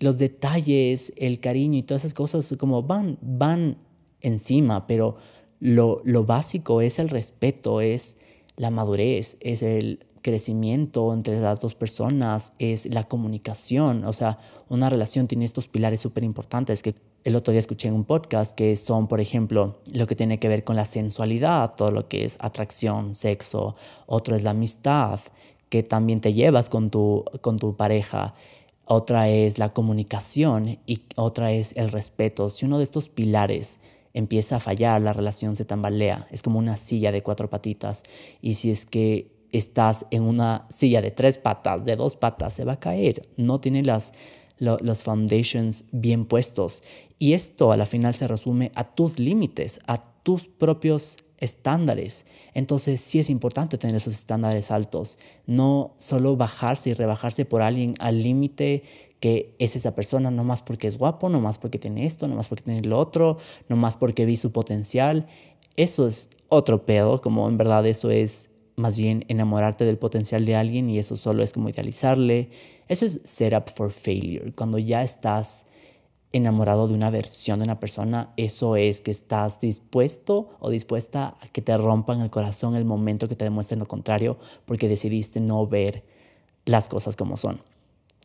[0.00, 3.76] Los detalles, el cariño y todas esas cosas como van, van
[4.20, 5.16] encima, pero
[5.60, 8.16] lo, lo básico es el respeto, es
[8.56, 14.04] la madurez, es el crecimiento entre las dos personas, es la comunicación.
[14.04, 14.38] O sea,
[14.70, 18.56] una relación tiene estos pilares súper importantes que el otro día escuché en un podcast
[18.56, 22.24] que son, por ejemplo, lo que tiene que ver con la sensualidad, todo lo que
[22.24, 23.76] es atracción, sexo.
[24.06, 25.20] Otro es la amistad,
[25.68, 28.34] que también te llevas con tu, con tu pareja.
[28.86, 32.48] Otra es la comunicación y otra es el respeto.
[32.48, 33.78] Si uno de estos pilares
[34.14, 36.26] empieza a fallar, la relación se tambalea.
[36.30, 38.04] Es como una silla de cuatro patitas.
[38.40, 42.64] Y si es que estás en una silla de tres patas, de dos patas, se
[42.64, 43.28] va a caer.
[43.36, 44.12] No tiene las,
[44.58, 46.82] los foundations bien puestos.
[47.18, 52.26] Y esto a la final se resume a tus límites, a tus propios estándares.
[52.54, 57.94] Entonces sí es importante tener esos estándares altos, no solo bajarse y rebajarse por alguien
[57.98, 58.82] al límite
[59.20, 62.36] que es esa persona, no más porque es guapo, no más porque tiene esto, no
[62.36, 63.38] más porque tiene lo otro,
[63.68, 65.26] no más porque vi su potencial.
[65.76, 70.56] Eso es otro pedo, como en verdad eso es más bien enamorarte del potencial de
[70.56, 72.50] alguien y eso solo es como idealizarle.
[72.88, 74.52] Eso es set up for failure.
[74.52, 75.66] Cuando ya estás
[76.32, 81.46] enamorado de una versión de una persona, eso es que estás dispuesto o dispuesta a
[81.46, 85.64] que te rompan el corazón el momento que te demuestren lo contrario porque decidiste no
[85.66, 86.02] ver
[86.64, 87.60] las cosas como son.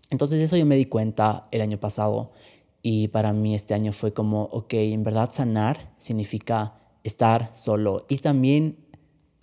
[0.10, 2.32] Entonces eso yo me di cuenta el año pasado
[2.82, 8.18] y para mí este año fue como, ok, en verdad sanar significa estar solo y
[8.18, 8.78] también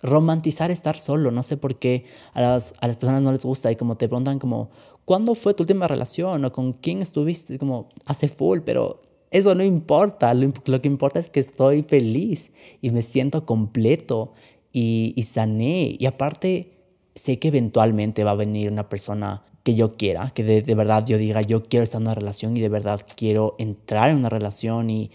[0.01, 1.31] romantizar estar solo.
[1.31, 4.07] No sé por qué a las, a las personas no les gusta y como te
[4.07, 4.69] preguntan como,
[5.05, 6.43] ¿cuándo fue tu última relación?
[6.45, 7.57] o con quién estuviste?
[7.59, 12.91] Como, hace full, pero eso no importa, lo, que importa es que estoy feliz y
[12.91, 14.33] me siento completo
[14.71, 15.95] y, y sané.
[15.99, 16.77] Y aparte,
[17.15, 21.17] sé que eventualmente va a venir una persona que yo quiera, que de, verdad yo
[21.17, 24.89] diga, yo quiero estar en una relación y de verdad quiero entrar en una relación
[24.89, 25.11] y,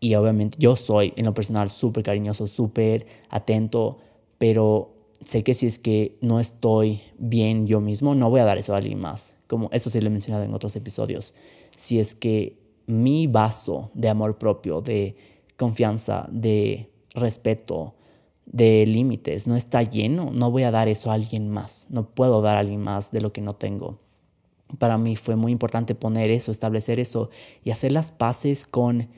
[0.00, 3.98] y obviamente yo soy en lo personal súper cariñoso, súper atento,
[4.40, 8.56] pero sé que si es que no estoy bien yo mismo, no voy a dar
[8.56, 9.34] eso a alguien más.
[9.46, 11.34] Como eso sí lo he mencionado en otros episodios.
[11.76, 15.14] Si es que mi vaso de amor propio, de
[15.58, 17.96] confianza, de respeto,
[18.46, 21.86] de límites no está lleno, no voy a dar eso a alguien más.
[21.90, 23.98] No puedo dar a alguien más de lo que no tengo.
[24.78, 27.28] Para mí fue muy importante poner eso, establecer eso
[27.62, 29.10] y hacer las paces con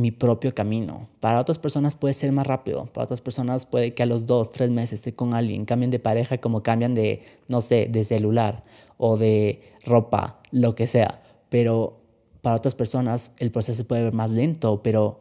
[0.00, 1.08] mi propio camino.
[1.20, 4.50] Para otras personas puede ser más rápido, para otras personas puede que a los dos,
[4.50, 8.64] tres meses esté con alguien, cambien de pareja como cambian de, no sé, de celular
[8.96, 11.22] o de ropa, lo que sea.
[11.48, 12.00] Pero
[12.42, 15.20] para otras personas el proceso puede ser más lento, pero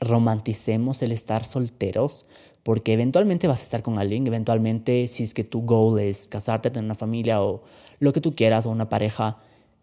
[0.00, 2.26] romanticemos el estar solteros
[2.62, 6.70] porque eventualmente vas a estar con alguien, eventualmente si es que tu goal es casarte,
[6.70, 7.62] tener una familia o
[7.98, 9.38] lo que tú quieras o una pareja,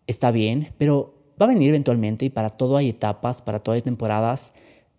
[0.08, 3.82] está bien, pero va a venir eventualmente y para todo hay etapas, para todo hay
[3.82, 4.54] temporadas,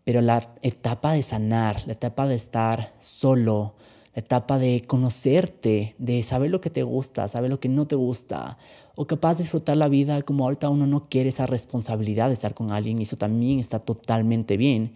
[0.05, 3.75] pero la etapa de sanar, la etapa de estar solo,
[4.15, 7.97] la etapa de conocerte, de saber lo que te gusta, saber lo que no te
[7.97, 8.59] gusta,
[8.95, 12.55] o capaz de disfrutar la vida como ahorita uno no quiere esa responsabilidad de estar
[12.55, 14.95] con alguien y eso también está totalmente bien,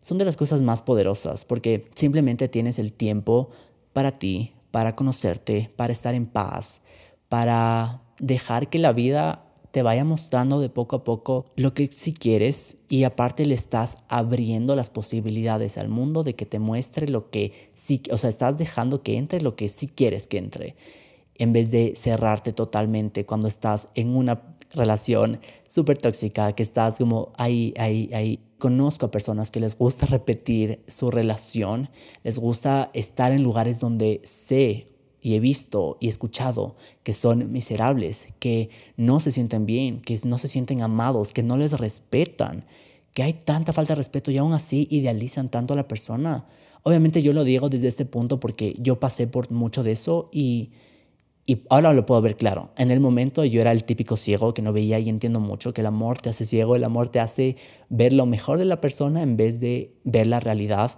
[0.00, 3.50] son de las cosas más poderosas porque simplemente tienes el tiempo
[3.92, 6.82] para ti, para conocerte, para estar en paz,
[7.28, 12.12] para dejar que la vida te vaya mostrando de poco a poco lo que sí
[12.12, 17.30] quieres y aparte le estás abriendo las posibilidades al mundo de que te muestre lo
[17.30, 20.76] que sí, o sea, estás dejando que entre lo que sí quieres que entre,
[21.36, 27.32] en vez de cerrarte totalmente cuando estás en una relación súper tóxica, que estás como
[27.36, 28.40] ahí, ahí, ahí.
[28.58, 31.88] Conozco a personas que les gusta repetir su relación,
[32.24, 34.86] les gusta estar en lugares donde sé
[35.22, 40.38] y he visto y escuchado que son miserables, que no se sienten bien, que no
[40.38, 42.64] se sienten amados, que no les respetan,
[43.14, 46.46] que hay tanta falta de respeto y aún así idealizan tanto a la persona.
[46.82, 50.70] Obviamente yo lo digo desde este punto porque yo pasé por mucho de eso y,
[51.44, 52.70] y ahora lo puedo ver claro.
[52.76, 55.80] En el momento yo era el típico ciego que no veía y entiendo mucho que
[55.80, 57.56] el amor te hace ciego, el amor te hace
[57.88, 60.92] ver lo mejor de la persona en vez de ver la realidad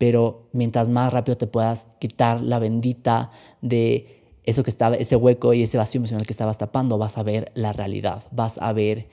[0.00, 5.52] pero mientras más rápido te puedas quitar la bendita de eso que estaba, ese hueco
[5.52, 9.08] y ese vacío emocional que estabas tapando, vas a ver la realidad, vas a ver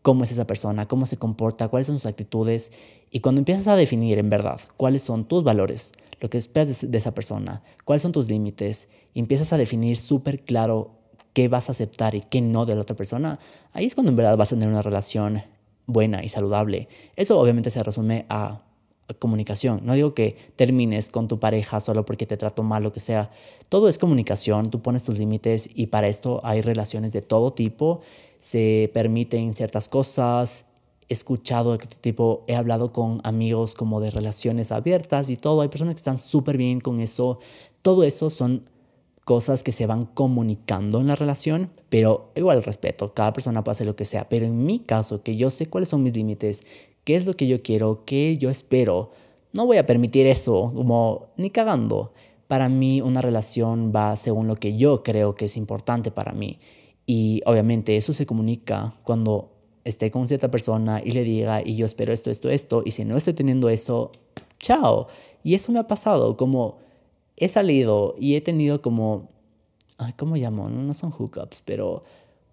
[0.00, 2.70] cómo es esa persona, cómo se comporta, cuáles son sus actitudes
[3.10, 6.98] y cuando empiezas a definir en verdad cuáles son tus valores, lo que esperas de,
[6.98, 10.92] esa persona, cuáles son tus límites y empiezas a definir súper claro
[11.32, 13.40] qué vas a aceptar y qué no de la otra persona,
[13.72, 15.42] ahí es cuando en verdad vas a tener una relación
[15.86, 16.86] buena y saludable.
[17.16, 18.67] Eso obviamente se resume a
[19.18, 19.80] comunicación.
[19.84, 23.30] No digo que termines con tu pareja solo porque te trato mal, lo que sea.
[23.68, 28.00] Todo es comunicación, tú pones tus límites y para esto hay relaciones de todo tipo.
[28.38, 30.66] Se permiten ciertas cosas.
[31.08, 35.62] He escuchado tipo, he hablado con amigos como de relaciones abiertas y todo.
[35.62, 37.38] Hay personas que están súper bien con eso.
[37.82, 38.68] Todo eso son
[39.28, 43.86] cosas que se van comunicando en la relación, pero igual respeto, cada persona puede hacer
[43.86, 46.64] lo que sea, pero en mi caso, que yo sé cuáles son mis límites,
[47.08, 49.12] qué es lo que yo quiero, qué yo espero.
[49.54, 52.12] No voy a permitir eso, como ni cagando.
[52.48, 56.58] Para mí una relación va según lo que yo creo que es importante para mí.
[57.06, 59.48] Y obviamente eso se comunica cuando
[59.84, 63.06] esté con cierta persona y le diga, y yo espero esto, esto, esto, y si
[63.06, 64.12] no estoy teniendo eso,
[64.58, 65.06] chao.
[65.42, 66.76] Y eso me ha pasado, como
[67.38, 69.30] he salido y he tenido como,
[70.18, 70.68] ¿cómo llamo?
[70.68, 72.04] No son hookups, pero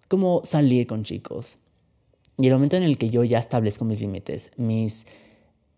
[0.08, 1.58] como salir con chicos.
[2.38, 5.06] Y el momento en el que yo ya establezco mis límites, mis,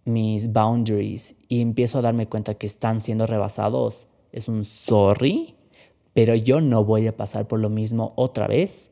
[0.05, 5.55] mis boundaries y empiezo a darme cuenta que están siendo rebasados, es un sorry,
[6.15, 8.91] pero yo no voy a pasar por lo mismo otra vez.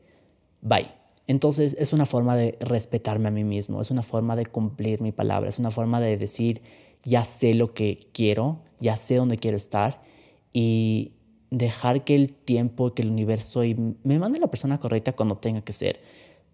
[0.61, 0.87] Bye.
[1.27, 5.11] Entonces es una forma de respetarme a mí mismo, es una forma de cumplir mi
[5.11, 6.61] palabra, es una forma de decir,
[7.03, 10.01] ya sé lo que quiero, ya sé dónde quiero estar
[10.53, 11.11] y
[11.51, 13.61] dejar que el tiempo, que el universo
[14.03, 15.99] me mande la persona correcta cuando tenga que ser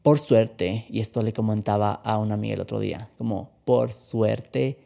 [0.03, 4.77] por suerte, y esto le comentaba a una amiga el otro día, como por suerte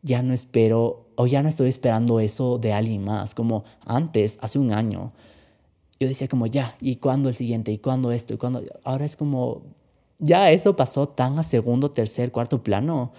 [0.00, 4.58] ya no espero o ya no estoy esperando eso de alguien más, como antes, hace
[4.58, 5.12] un año.
[6.00, 7.70] Yo decía como ya, ¿y cuándo el siguiente?
[7.70, 8.34] ¿Y cuándo esto?
[8.34, 8.62] ¿Y cuándo?
[8.82, 9.62] Ahora es como,
[10.18, 13.12] ya eso pasó tan a segundo, tercer, cuarto plano,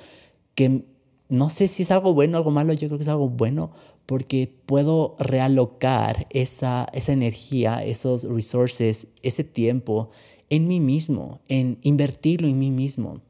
[0.56, 0.84] que
[1.30, 3.72] no sé si es algo bueno o algo malo, yo creo que es algo bueno,
[4.06, 10.10] porque puedo realocar esa, esa energía, esos resources, ese tiempo
[10.50, 13.22] en mí mismo, en invertirlo en mí mismo.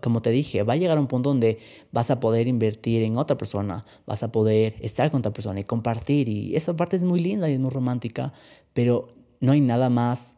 [0.00, 1.58] como te dije, va a llegar un punto donde
[1.90, 5.64] vas a poder invertir en otra persona, vas a poder estar con otra persona y
[5.64, 6.28] compartir.
[6.28, 8.32] Y esa parte es muy linda y es muy romántica,
[8.72, 9.08] pero
[9.40, 10.36] no hay nada más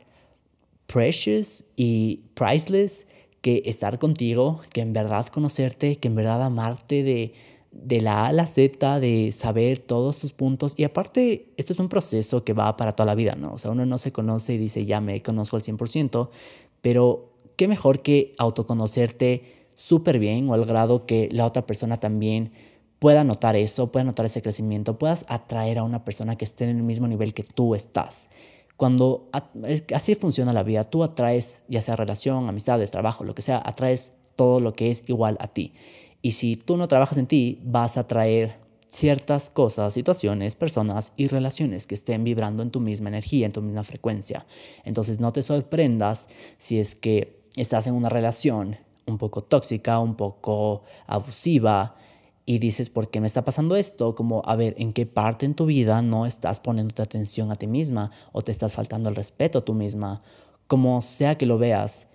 [0.86, 3.06] precious y priceless
[3.42, 7.34] que estar contigo, que en verdad conocerte, que en verdad amarte de,
[7.82, 10.74] de la A a la Z, de saber todos tus puntos.
[10.76, 13.52] Y aparte, esto es un proceso que va para toda la vida, ¿no?
[13.52, 16.30] O sea, uno no se conoce y dice, ya me conozco al 100%,
[16.80, 22.52] pero qué mejor que autoconocerte súper bien o al grado que la otra persona también
[22.98, 26.78] pueda notar eso, pueda notar ese crecimiento, puedas atraer a una persona que esté en
[26.78, 28.30] el mismo nivel que tú estás.
[28.76, 29.28] Cuando
[29.94, 34.12] así funciona la vida, tú atraes, ya sea relación, amistades, trabajo, lo que sea, atraes
[34.34, 35.72] todo lo que es igual a ti.
[36.22, 41.28] Y si tú no trabajas en ti, vas a atraer ciertas cosas, situaciones, personas y
[41.28, 44.46] relaciones que estén vibrando en tu misma energía, en tu misma frecuencia.
[44.84, 48.76] Entonces no te sorprendas si es que estás en una relación
[49.06, 51.96] un poco tóxica, un poco abusiva,
[52.48, 54.14] y dices, ¿por qué me está pasando esto?
[54.14, 57.66] Como, a ver, ¿en qué parte en tu vida no estás poniendo atención a ti
[57.66, 60.22] misma o te estás faltando el respeto a tú misma?
[60.68, 62.06] Como sea que lo veas,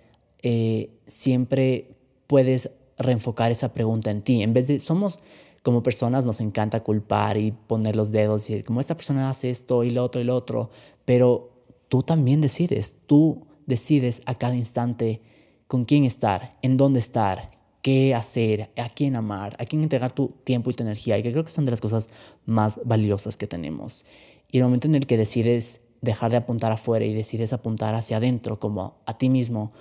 [0.42, 1.94] eh, siempre
[2.26, 4.42] puedes reenfocar esa pregunta en ti.
[4.42, 5.20] En vez de, somos
[5.62, 9.50] como personas, nos encanta culpar y poner los dedos y decir, como esta persona hace
[9.50, 10.70] esto y lo otro y lo otro,
[11.04, 11.52] pero
[11.88, 15.20] tú también decides, tú decides a cada instante
[15.66, 17.50] con quién estar, en dónde estar,
[17.80, 21.32] qué hacer, a quién amar, a quién entregar tu tiempo y tu energía, y que
[21.32, 22.10] creo que son de las cosas
[22.44, 24.04] más valiosas que tenemos.
[24.50, 28.18] Y el momento en el que decides dejar de apuntar afuera y decides apuntar hacia
[28.18, 29.72] adentro, como a ti mismo,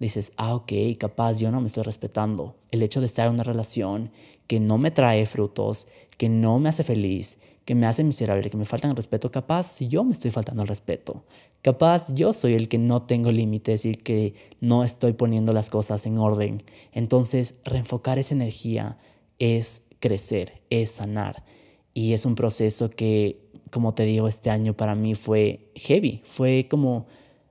[0.00, 2.56] dices, ah, ok, capaz yo no me estoy respetando.
[2.70, 4.10] El hecho de estar en una relación
[4.46, 5.86] que no me trae frutos,
[6.16, 9.78] que no me hace feliz, que me hace miserable, que me faltan el respeto, capaz
[9.78, 11.22] yo me estoy faltando el respeto.
[11.62, 16.06] Capaz yo soy el que no tengo límites y que no estoy poniendo las cosas
[16.06, 16.62] en orden.
[16.92, 18.98] Entonces, reenfocar esa energía
[19.38, 21.44] es crecer, es sanar.
[21.92, 26.22] Y es un proceso que, como te digo, este año para mí fue heavy.
[26.24, 27.06] Fue como,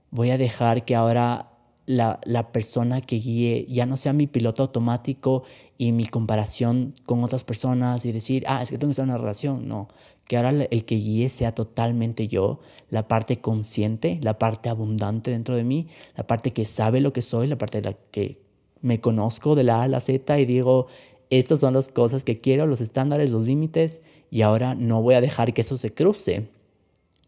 [0.09, 1.51] voy a dejar que ahora
[1.89, 5.41] la, la, persona que guíe ya no sea mi piloto automático
[5.79, 9.09] y mi comparación con otras personas y decir, ah, es que tengo que estar en
[9.09, 9.67] una relación.
[9.67, 9.87] No,
[10.27, 12.59] que ahora el que guíe sea totalmente yo,
[12.91, 17.23] la parte consciente, la parte abundante dentro de mí, la parte que sabe lo que
[17.23, 18.39] soy, la parte de la que
[18.81, 20.85] me conozco de la A a la Z y digo,
[21.31, 25.21] estas son las cosas que quiero, los estándares, los límites, y ahora no voy a
[25.21, 26.49] dejar que eso se cruce.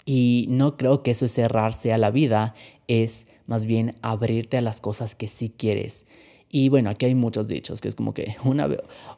[0.05, 2.53] Y no creo que eso es cerrarse a la vida,
[2.91, 6.05] es más bien abrirte a las cosas que sí quieres.
[6.49, 8.69] Y bueno, aquí hay muchos dichos, que es como que una,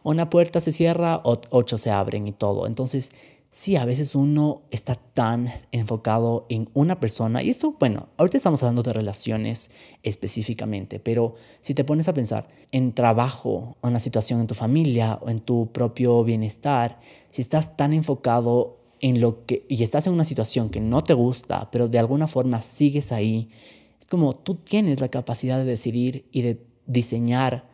[0.03, 2.67] una puerta se cierra, ocho se abren y todo.
[2.67, 3.11] Entonces,
[3.49, 8.61] sí, a veces uno está tan enfocado en una persona, y esto, bueno, ahorita estamos
[8.61, 9.71] hablando de relaciones
[10.03, 15.19] específicamente, pero si te pones a pensar en trabajo, en la situación en tu familia,
[15.21, 16.99] o en tu propio bienestar,
[17.31, 21.13] si estás tan enfocado en lo que, y estás en una situación que no te
[21.13, 23.49] gusta, pero de alguna forma sigues ahí,
[23.99, 27.67] es como tú tienes la capacidad de decidir y de diseñar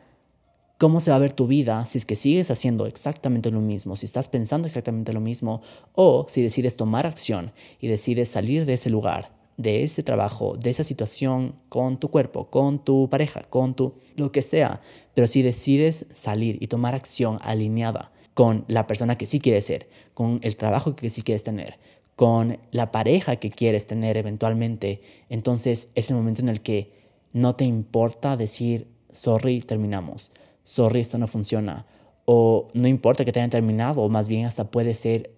[0.80, 3.96] cómo se va a ver tu vida si es que sigues haciendo exactamente lo mismo,
[3.96, 5.62] si estás pensando exactamente lo mismo,
[5.94, 10.72] o si decides tomar acción y decides salir de ese lugar, de ese trabajo, de
[10.72, 14.82] esa situación con tu cuerpo, con tu pareja, con tu lo que sea,
[15.14, 19.90] pero si decides salir y tomar acción alineada con la persona que sí quieres ser,
[20.14, 21.78] con el trabajo que sí quieres tener,
[22.16, 26.92] con la pareja que quieres tener eventualmente, entonces es el momento en el que
[27.34, 30.32] no te importa decir, sorry, terminamos,
[30.64, 31.86] sorry, esto no funciona,
[32.26, 35.32] o no importa que te hayan terminado, más bien hasta puede ser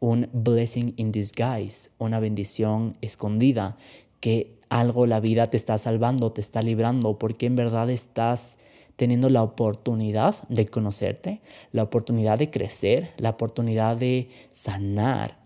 [0.00, 3.76] un blessing in disguise, una bendición escondida,
[4.20, 8.58] que algo la vida te está salvando, te está librando, porque en verdad estás
[8.96, 11.40] teniendo la oportunidad de conocerte,
[11.72, 15.38] la oportunidad de crecer, la oportunidad de sanar.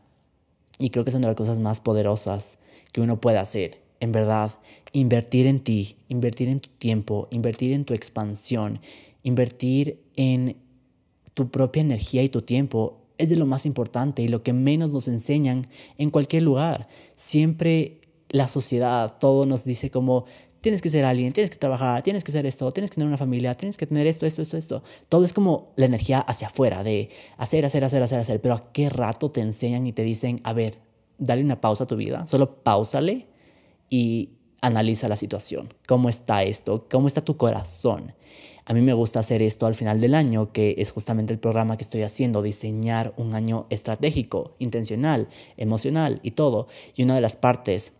[0.78, 2.58] Y creo que son de las cosas más poderosas
[2.92, 3.80] que uno puede hacer.
[4.00, 4.52] En verdad,
[4.92, 8.80] invertir en ti, invertir en tu tiempo, invertir en tu expansión,
[9.22, 10.56] invertir en
[11.34, 14.92] tu propia energía y tu tiempo es de lo más importante y lo que menos
[14.92, 15.66] nos enseñan
[15.98, 16.88] en cualquier lugar.
[17.14, 20.26] Siempre la sociedad, todo nos dice como
[20.66, 23.16] tienes que ser alguien, tienes que trabajar, tienes que ser esto, tienes que tener una
[23.16, 24.82] familia, tienes que tener esto, esto, esto, esto.
[25.08, 28.40] Todo es como la energía hacia afuera de hacer, hacer, hacer, hacer, hacer.
[28.40, 30.80] Pero a qué rato te enseñan y te dicen, a ver,
[31.18, 33.28] dale una pausa a tu vida, solo pausale
[33.90, 34.30] y
[34.60, 35.72] analiza la situación.
[35.86, 36.88] ¿Cómo está esto?
[36.90, 38.14] ¿Cómo está tu corazón?
[38.64, 41.76] A mí me gusta hacer esto al final del año, que es justamente el programa
[41.76, 46.66] que estoy haciendo, diseñar un año estratégico, intencional, emocional y todo.
[46.96, 47.98] Y una de las partes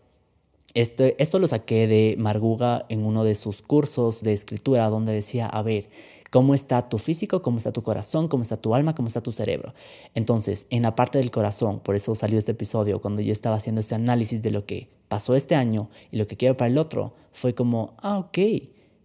[0.73, 5.47] Esto, esto lo saqué de Marguga en uno de sus cursos de escritura donde decía,
[5.47, 5.89] a ver,
[6.29, 7.41] ¿cómo está tu físico?
[7.41, 8.27] ¿Cómo está tu corazón?
[8.27, 8.93] ¿Cómo está tu alma?
[8.93, 9.73] ¿Cómo está tu cerebro?
[10.13, 13.81] Entonces, en la parte del corazón, por eso salió este episodio, cuando yo estaba haciendo
[13.81, 17.15] este análisis de lo que pasó este año y lo que quiero para el otro,
[17.31, 18.37] fue como, ah, ok,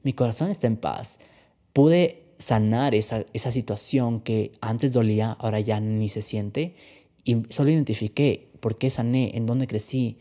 [0.02, 1.18] mi corazón está en paz.
[1.72, 6.74] Pude sanar esa, esa situación que antes dolía, ahora ya ni se siente.
[7.24, 10.18] Y solo identifiqué por qué sané, en dónde crecí,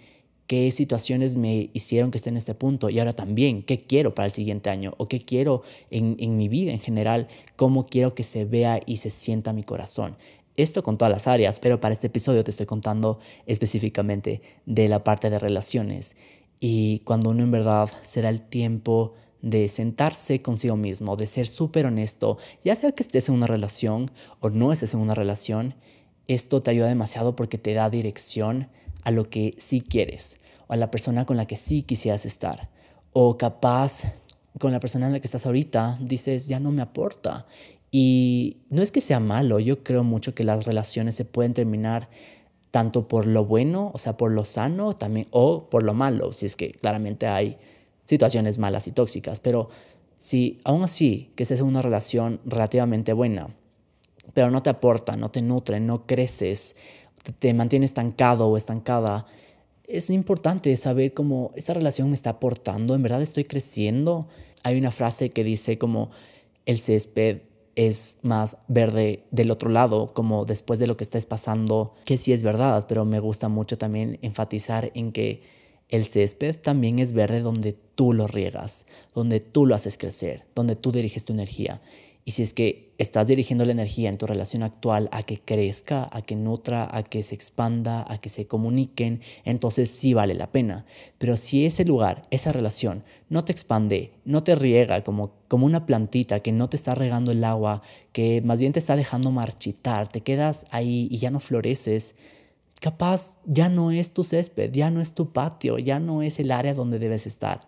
[0.52, 4.26] qué situaciones me hicieron que esté en este punto y ahora también qué quiero para
[4.26, 8.24] el siguiente año o qué quiero en, en mi vida en general, cómo quiero que
[8.24, 10.18] se vea y se sienta mi corazón.
[10.58, 15.06] Esto con todas las áreas, pero para este episodio te estoy contando específicamente de la
[15.06, 16.18] parte de relaciones.
[16.60, 21.48] Y cuando uno en verdad se da el tiempo de sentarse consigo mismo, de ser
[21.48, 25.76] súper honesto, ya sea que estés en una relación o no estés en una relación,
[26.28, 28.68] esto te ayuda demasiado porque te da dirección
[29.04, 30.38] a lo que sí quieres
[30.68, 32.70] o a la persona con la que sí quisieras estar.
[33.14, 34.02] O capaz
[34.60, 37.46] con la persona en la que estás ahorita dices, ya no me aporta.
[37.92, 42.10] Y no es que sea malo, yo creo mucho que las relaciones se pueden terminar
[42.72, 46.46] tanto por lo bueno, o sea, por lo sano también, o por lo malo, si
[46.46, 47.58] es que claramente hay
[48.06, 49.70] situaciones malas y tóxicas, pero
[50.18, 53.50] si aún así que estés en una relación relativamente buena,
[54.34, 56.78] pero no te aporta, no te nutre, no creces,
[57.40, 59.26] te mantiene estancado o estancada,
[59.88, 64.28] es importante saber cómo esta relación me está aportando, en verdad estoy creciendo.
[64.64, 66.12] Hay una frase que dice como
[66.66, 67.42] el césped
[67.76, 72.34] es más verde del otro lado, como después de lo que estés pasando, que sí
[72.34, 75.42] es verdad, pero me gusta mucho también enfatizar en que
[75.90, 80.76] el césped también es verde donde tú lo riegas, donde tú lo haces crecer, donde
[80.76, 81.82] tú diriges tu energía.
[82.24, 86.08] Y si es que estás dirigiendo la energía en tu relación actual a que crezca,
[86.12, 90.52] a que nutra, a que se expanda, a que se comuniquen, entonces sí vale la
[90.52, 90.86] pena.
[91.18, 95.88] Pero si ese lugar, esa relación, no te expande, no te riega como, como una
[95.88, 100.08] plantita que no te está regando el agua, que más bien te está dejando marchitar,
[100.08, 102.16] te quedas ahí y ya no floreces,
[102.80, 106.52] capaz ya no es tu césped, ya no es tu patio, ya no es el
[106.52, 107.62] área donde debes estar.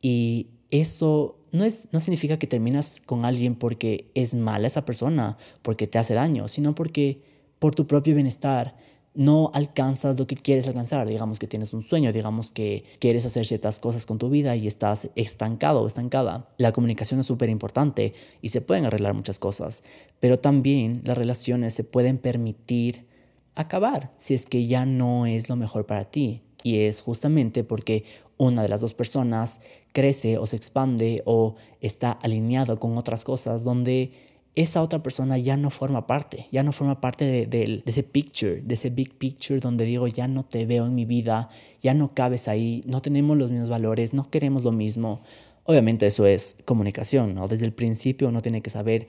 [0.00, 5.36] Y eso no, es, no significa que terminas con alguien porque es mala esa persona,
[5.62, 7.22] porque te hace daño, sino porque
[7.58, 8.74] por tu propio bienestar
[9.14, 11.06] no alcanzas lo que quieres alcanzar.
[11.06, 14.66] Digamos que tienes un sueño, digamos que quieres hacer ciertas cosas con tu vida y
[14.66, 16.48] estás estancado o estancada.
[16.58, 19.84] La comunicación es súper importante y se pueden arreglar muchas cosas,
[20.20, 23.06] pero también las relaciones se pueden permitir
[23.54, 26.42] acabar si es que ya no es lo mejor para ti.
[26.64, 28.04] Y es justamente porque
[28.42, 29.60] una de las dos personas
[29.92, 34.12] crece o se expande o está alineado con otras cosas donde
[34.54, 38.60] esa otra persona ya no forma parte, ya no forma parte de, de, ese picture,
[38.60, 41.48] de ese big picture donde digo, ya no te veo en mi vida,
[41.80, 45.22] ya no cabes ahí, no tenemos los mismos valores, no queremos lo mismo.
[45.64, 47.48] Obviamente eso es comunicación, ¿no?
[47.48, 49.06] Desde el principio uno tiene que saber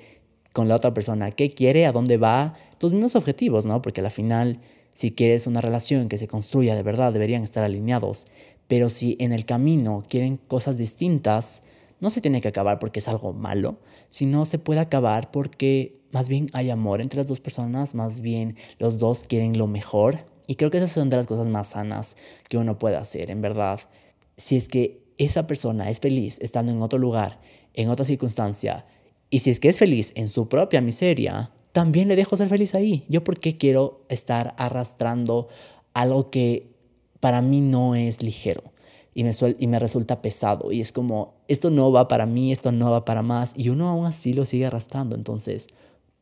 [0.53, 3.81] con la otra persona qué quiere, a dónde va, tus mismos objetivos, ¿no?
[3.81, 4.59] Porque al final,
[4.93, 8.27] si quieres una relación que se construya de verdad, deberían estar alineados.
[8.67, 11.63] Pero si en el camino quieren cosas distintas,
[11.99, 13.77] no se tiene que acabar porque es algo malo,
[14.09, 18.55] sino se puede acabar porque más bien hay amor entre las dos personas, más bien
[18.77, 20.25] los dos quieren lo mejor.
[20.47, 22.17] Y creo que esas son de las cosas más sanas
[22.49, 23.79] que uno puede hacer, en verdad.
[24.37, 27.39] Si es que esa persona es feliz estando en otro lugar,
[27.73, 28.85] en otra circunstancia,
[29.29, 32.75] y si es que es feliz en su propia miseria, también le dejo ser feliz
[32.75, 33.05] ahí.
[33.09, 35.47] Yo por qué quiero estar arrastrando
[35.93, 36.72] algo que
[37.23, 38.63] para mí no es ligero
[39.13, 40.73] y me, resulta pesado.
[40.73, 43.53] Y es como, esto no va para mí, esto no va para más.
[43.55, 45.15] Y uno aún así lo sigue arrastrando.
[45.15, 45.69] Entonces,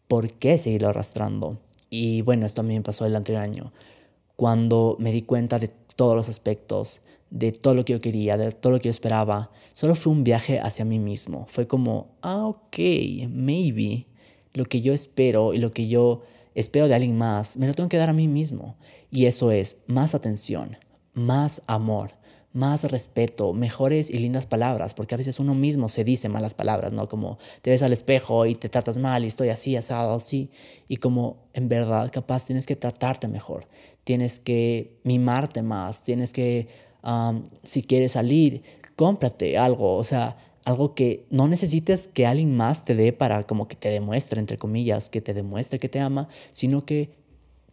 [0.07, 1.57] ¿por qué seguirlo arrastrando?
[1.89, 3.73] Y bueno, esto a mí me pasó el anterior año.
[4.35, 8.51] Cuando me di cuenta de todos los aspectos, de todo lo que yo quería, de
[8.51, 11.47] todo lo que yo esperaba, solo fue un viaje hacia mí mismo.
[11.49, 12.77] Fue como, ah, ok,
[13.27, 14.05] maybe
[14.53, 16.21] lo que yo espero y lo que yo
[16.53, 18.75] espero de alguien más, me lo tengo que dar a mí mismo.
[19.09, 20.77] Y eso es más atención,
[21.13, 22.11] más amor,
[22.53, 26.91] más respeto, mejores y lindas palabras, porque a veces uno mismo se dice malas palabras,
[26.91, 27.07] ¿no?
[27.07, 30.49] Como te ves al espejo y te tratas mal y estoy así, asado, así,
[30.87, 33.67] y como en verdad capaz tienes que tratarte mejor,
[34.03, 36.67] tienes que mimarte más, tienes que,
[37.63, 38.63] si quieres salir,
[38.95, 43.67] cómprate algo, o sea, algo que no necesites que alguien más te dé para como
[43.67, 47.20] que te demuestre, entre comillas, que te demuestre que te ama, sino que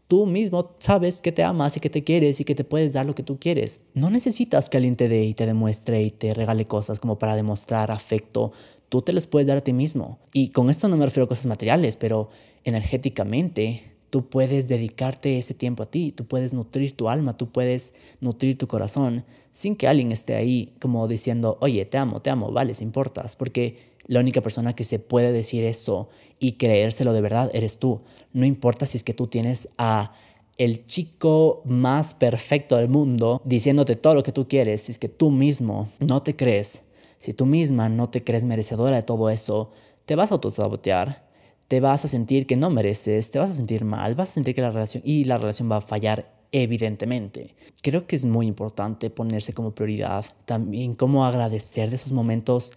[0.08, 3.04] Tú mismo sabes que te amas y que te quieres y que te puedes dar
[3.04, 3.82] lo que tú quieres.
[3.92, 7.36] No necesitas que alguien te dé y te demuestre y te regale cosas como para
[7.36, 8.52] demostrar afecto.
[8.88, 10.18] Tú te las puedes dar a ti mismo.
[10.32, 12.30] Y con esto no me refiero a cosas materiales, pero
[12.64, 17.92] energéticamente tú puedes dedicarte ese tiempo a ti, tú puedes nutrir tu alma, tú puedes
[18.22, 22.50] nutrir tu corazón sin que alguien esté ahí como diciendo, oye, te amo, te amo,
[22.50, 26.08] vale, si importas, porque la única persona que se puede decir eso
[26.40, 28.00] y creérselo de verdad eres tú.
[28.32, 30.12] No importa si es que tú tienes a
[30.58, 35.08] el chico más perfecto del mundo diciéndote todo lo que tú quieres, si es que
[35.08, 36.82] tú mismo no te crees,
[37.18, 39.70] si tú misma no te crees merecedora de todo eso,
[40.04, 41.28] te vas a autosabotear,
[41.68, 44.54] te vas a sentir que no mereces, te vas a sentir mal, vas a sentir
[44.54, 47.54] que la relación y la relación va a fallar evidentemente.
[47.82, 52.72] Creo que es muy importante ponerse como prioridad, también cómo agradecer de esos momentos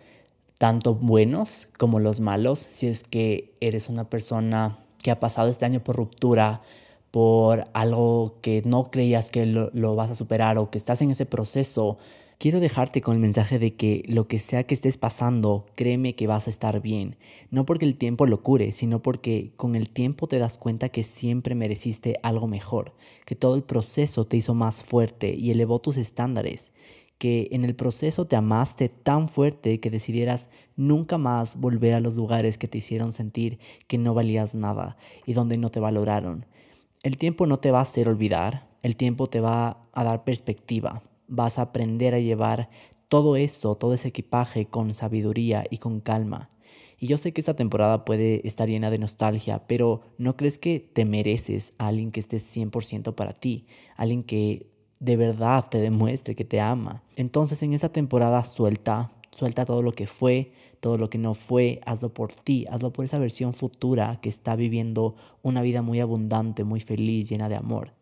[0.62, 5.66] tanto buenos como los malos, si es que eres una persona que ha pasado este
[5.66, 6.62] año por ruptura,
[7.10, 11.26] por algo que no creías que lo, vas a superar o que estás en ese
[11.26, 11.98] proceso,
[12.38, 16.28] quiero dejarte con el mensaje de que lo que sea que estés pasando, créeme que
[16.28, 17.16] vas a estar bien.
[17.50, 21.02] No porque el tiempo lo cure, sino porque con el tiempo te das cuenta que
[21.02, 22.94] siempre mereciste algo mejor,
[23.26, 26.72] que todo el proceso te hizo más fuerte y elevó tus estándares
[27.22, 32.16] que en el proceso te amaste tan fuerte que decidieras nunca más volver a los
[32.16, 34.98] lugares que te hicieron sentir que no valías nada
[35.28, 36.48] y donde no te valoraron.
[37.04, 41.04] El tiempo no te va a hacer olvidar, el tiempo te va a dar perspectiva,
[41.28, 42.72] vas a aprender a llevar
[43.08, 46.50] todo eso, todo ese equipaje con sabiduría y con calma.
[46.98, 50.80] Y yo sé que esta temporada puede estar llena de nostalgia, pero ¿no crees que
[50.80, 53.68] te mereces a alguien que esté 100% para ti?
[53.96, 54.71] Alguien que
[55.02, 57.04] de verdad te demuestre que te ama.
[57.18, 61.80] Entonces en esta temporada suelta, Suelta todo lo que fue, todo lo que no fue,
[61.86, 66.66] hazlo por ti, hazlo por esa versión futura que está viviendo una vida muy abundante,
[66.66, 67.94] muy feliz, llena de amor.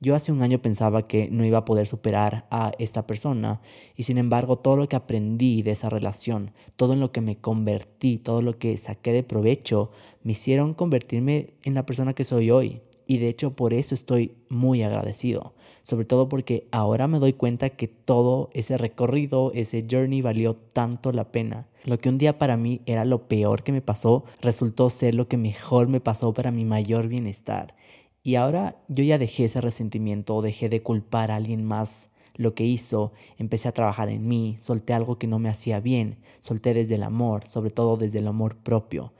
[0.00, 3.60] Yo hace un año pensaba que no iba a poder superar a esta persona
[3.94, 7.36] y sin embargo todo lo que aprendí de esa relación, todo en lo que me
[7.36, 9.90] convertí, todo lo que saqué de provecho,
[10.22, 12.80] me hicieron convertirme en la persona que soy hoy.
[13.10, 15.52] Y de hecho por eso estoy muy agradecido,
[15.82, 21.10] sobre todo porque ahora me doy cuenta que todo ese recorrido, ese journey valió tanto
[21.10, 21.66] la pena.
[21.84, 25.26] Lo que un día para mí era lo peor que me pasó, resultó ser lo
[25.26, 27.74] que mejor me pasó para mi mayor bienestar.
[28.22, 32.64] Y ahora yo ya dejé ese resentimiento, dejé de culpar a alguien más lo que
[32.64, 36.94] hizo, empecé a trabajar en mí, solté algo que no me hacía bien, solté desde
[36.94, 39.12] el amor, sobre todo desde el amor propio.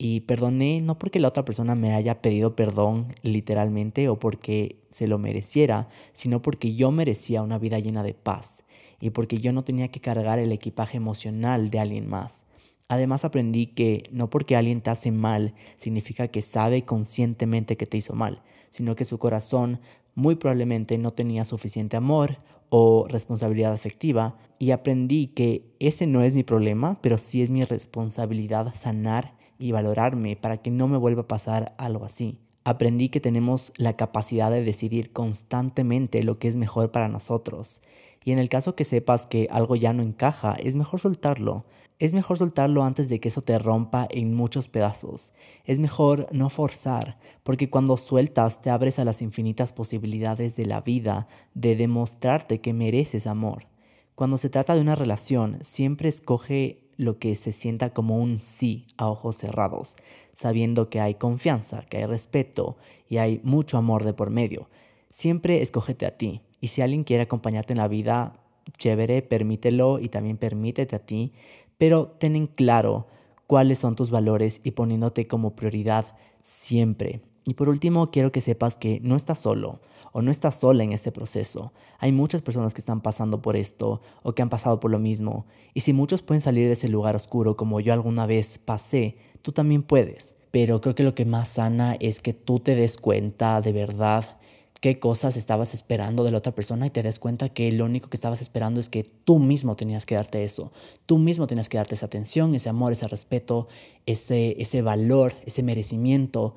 [0.00, 5.08] Y perdoné no porque la otra persona me haya pedido perdón literalmente o porque se
[5.08, 8.64] lo mereciera, sino porque yo merecía una vida llena de paz
[9.00, 12.44] y porque yo no tenía que cargar el equipaje emocional de alguien más.
[12.88, 17.98] Además aprendí que no porque alguien te hace mal significa que sabe conscientemente que te
[17.98, 19.80] hizo mal, sino que su corazón
[20.14, 22.38] muy probablemente no tenía suficiente amor
[22.70, 27.62] o responsabilidad afectiva y aprendí que ese no es mi problema, pero sí es mi
[27.64, 32.38] responsabilidad sanar y valorarme para que no me vuelva a pasar algo así.
[32.64, 37.80] Aprendí que tenemos la capacidad de decidir constantemente lo que es mejor para nosotros.
[38.24, 41.64] Y en el caso que sepas que algo ya no encaja, es mejor soltarlo.
[41.98, 45.32] Es mejor soltarlo antes de que eso te rompa en muchos pedazos.
[45.64, 50.80] Es mejor no forzar, porque cuando sueltas te abres a las infinitas posibilidades de la
[50.80, 53.66] vida de demostrarte que mereces amor.
[54.14, 58.86] Cuando se trata de una relación, siempre escoge lo que se sienta como un sí
[58.98, 59.96] a ojos cerrados,
[60.34, 62.76] sabiendo que hay confianza, que hay respeto
[63.08, 64.68] y hay mucho amor de por medio.
[65.08, 66.42] Siempre escógete a ti.
[66.60, 68.40] Y si alguien quiere acompañarte en la vida,
[68.76, 71.32] chévere, permítelo y también permítete a ti,
[71.78, 73.06] pero ten en claro
[73.46, 77.20] cuáles son tus valores y poniéndote como prioridad siempre.
[77.44, 79.80] Y por último, quiero que sepas que no estás solo
[80.12, 81.72] o no estás sola en este proceso.
[81.98, 85.46] Hay muchas personas que están pasando por esto o que han pasado por lo mismo.
[85.74, 89.52] Y si muchos pueden salir de ese lugar oscuro como yo alguna vez pasé, tú
[89.52, 90.36] también puedes.
[90.50, 94.38] Pero creo que lo que más sana es que tú te des cuenta de verdad
[94.80, 98.08] qué cosas estabas esperando de la otra persona y te des cuenta que lo único
[98.08, 100.72] que estabas esperando es que tú mismo tenías que darte eso.
[101.06, 103.68] Tú mismo tenías que darte esa atención, ese amor, ese respeto,
[104.06, 106.56] ese, ese valor, ese merecimiento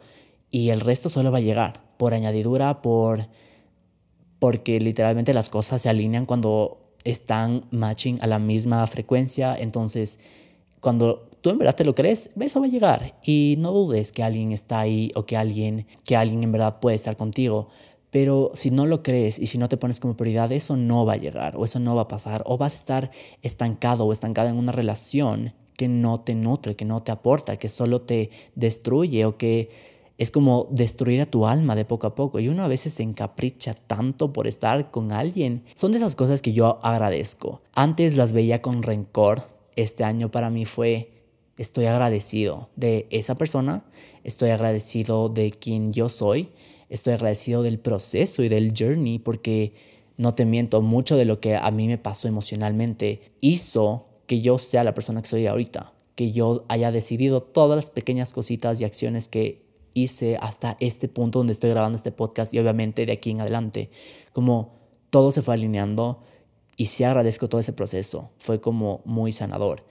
[0.52, 3.28] y el resto solo va a llegar por añadidura, por
[4.38, 10.20] porque literalmente las cosas se alinean cuando están matching a la misma frecuencia, entonces
[10.80, 14.24] cuando tú en verdad te lo crees, eso va a llegar y no dudes que
[14.24, 17.70] alguien está ahí o que alguien que alguien en verdad puede estar contigo.
[18.10, 21.14] Pero si no lo crees y si no te pones como prioridad, eso no va
[21.14, 24.49] a llegar o eso no va a pasar o vas a estar estancado o estancada
[24.49, 29.26] en una relación que no te nutre, que no te aporta, que solo te destruye
[29.26, 29.70] o que
[30.18, 33.03] es como destruir a tu alma de poco a poco y uno a veces se
[33.03, 35.64] encapricha tanto por estar con alguien.
[35.76, 37.62] Son de esas cosas que yo agradezco.
[37.74, 39.49] Antes las veía con rencor.
[39.76, 41.22] Este año para mí fue
[41.57, 43.86] estoy agradecido de esa persona,
[44.24, 46.49] estoy agradecido de quien yo soy,
[46.89, 49.74] estoy agradecido del proceso y del journey porque
[50.18, 54.57] no te miento, mucho de lo que a mí me pasó emocionalmente hizo que yo
[54.59, 58.84] sea la persona que soy ahorita, que yo haya decidido todas las pequeñas cositas y
[58.84, 63.32] acciones que hice hasta este punto donde estoy grabando este podcast y obviamente de aquí
[63.32, 63.89] en adelante,
[64.34, 64.74] como
[65.10, 66.24] todo se fue alineando
[66.78, 69.84] y sí agradezco todo ese proceso, fue como muy sanador.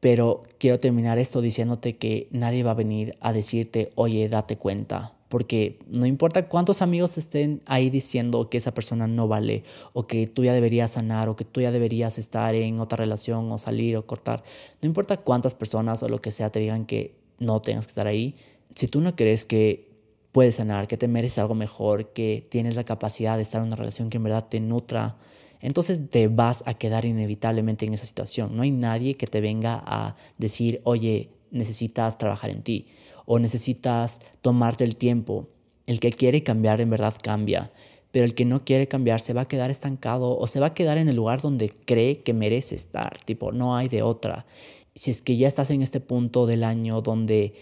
[0.00, 5.16] Pero quiero terminar esto diciéndote que nadie va a venir a decirte, oye, date cuenta,
[5.28, 10.26] porque no importa cuántos amigos estén ahí diciendo que esa persona no vale o que
[10.26, 13.96] tú ya deberías sanar o que tú ya deberías estar en otra relación o salir
[13.96, 14.44] o cortar,
[14.82, 18.06] no importa cuántas personas o lo que sea te digan que no tengas que estar
[18.06, 18.36] ahí,
[18.74, 19.86] si tú no crees que
[20.32, 23.76] puedes sanar, que te mereces algo mejor, que tienes la capacidad de estar en una
[23.76, 25.16] relación que en verdad te nutra,
[25.60, 28.54] entonces te vas a quedar inevitablemente en esa situación.
[28.56, 32.86] No hay nadie que te venga a decir, oye, necesitas trabajar en ti
[33.24, 35.48] o necesitas tomarte el tiempo.
[35.86, 37.72] El que quiere cambiar en verdad cambia,
[38.10, 40.74] pero el que no quiere cambiar se va a quedar estancado o se va a
[40.74, 44.46] quedar en el lugar donde cree que merece estar, tipo, no hay de otra.
[44.94, 47.54] Si es que ya estás en este punto del año donde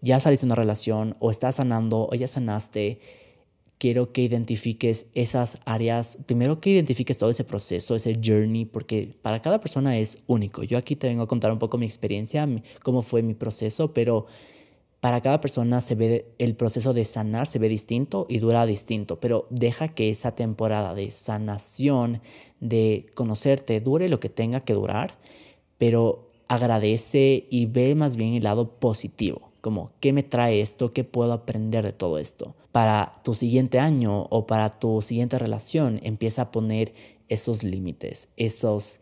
[0.00, 3.00] ya saliste de una relación o estás sanando o ya sanaste,
[3.78, 9.40] quiero que identifiques esas áreas, primero que identifiques todo ese proceso, ese journey, porque para
[9.40, 10.62] cada persona es único.
[10.62, 12.46] Yo aquí te vengo a contar un poco mi experiencia,
[12.82, 14.26] cómo fue mi proceso, pero
[15.00, 19.18] para cada persona se ve el proceso de sanar se ve distinto y dura distinto,
[19.18, 22.20] pero deja que esa temporada de sanación,
[22.60, 25.18] de conocerte, dure lo que tenga que durar,
[25.78, 31.04] pero agradece y ve más bien el lado positivo, como qué me trae esto, qué
[31.04, 32.54] puedo aprender de todo esto.
[32.72, 36.94] Para tu siguiente año o para tu siguiente relación, empieza a poner
[37.28, 39.00] esos límites, esos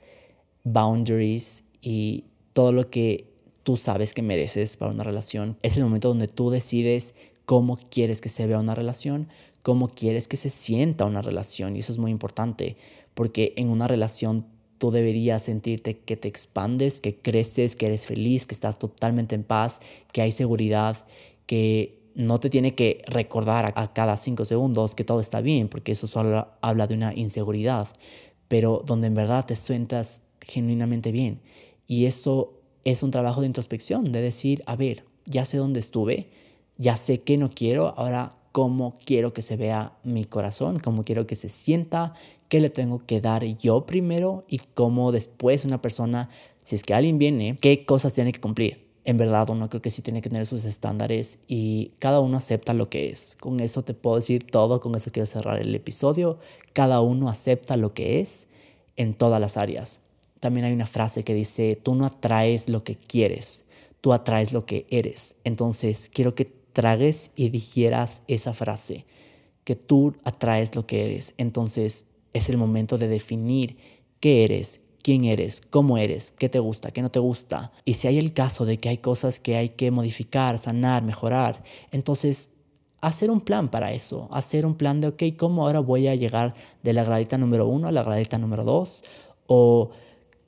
[0.64, 3.32] boundaries y todo lo que
[3.62, 5.59] tú sabes que mereces para una relación.
[5.62, 9.28] Es el momento donde tú decides cómo quieres que se vea una relación,
[9.62, 11.76] cómo quieres que se sienta una relación.
[11.76, 12.76] Y eso es muy importante,
[13.14, 14.46] porque en una relación
[14.79, 19.45] tú deberías sentirte que te expandes, que creces, que eres feliz, que estás totalmente en
[19.45, 19.81] paz,
[20.12, 21.05] que hay seguridad,
[21.47, 25.93] que no te tiene que recordar a cada cinco segundos que todo está bien, porque
[25.93, 27.89] eso solo habla de una inseguridad,
[28.49, 31.41] pero donde en verdad te sientas genuinamente bien.
[31.87, 32.55] Y eso
[32.85, 36.31] es un trabajo de introspección, de decir, a ver, ya sé dónde estuve,
[36.76, 41.26] ya sé qué no quiero, ahora cómo quiero que se vea mi corazón, cómo quiero
[41.26, 42.14] que se sienta,
[42.49, 46.30] qué le tengo que dar yo primero y cómo después una persona,
[46.62, 48.86] si es que alguien viene, qué cosas tiene que cumplir.
[49.05, 52.74] En verdad, uno creo que sí tiene que tener sus estándares y cada uno acepta
[52.74, 53.36] lo que es.
[53.40, 56.38] Con eso te puedo decir todo, con eso quiero cerrar el episodio.
[56.74, 58.49] Cada uno acepta lo que es
[58.96, 60.03] en todas las áreas
[60.40, 63.64] también hay una frase que dice, tú no atraes lo que quieres,
[64.01, 65.36] tú atraes lo que eres.
[65.44, 69.05] Entonces, quiero que tragues y digieras esa frase,
[69.64, 71.34] que tú atraes lo que eres.
[71.38, 73.76] Entonces, es el momento de definir
[74.20, 77.72] qué eres, quién eres, cómo eres, qué te gusta, qué no te gusta.
[77.85, 81.62] Y si hay el caso de que hay cosas que hay que modificar, sanar, mejorar,
[81.93, 82.51] entonces
[83.01, 86.55] hacer un plan para eso, hacer un plan de, ok, ¿cómo ahora voy a llegar
[86.83, 89.05] de la gradita número uno a la gradita número dos?
[89.47, 89.91] O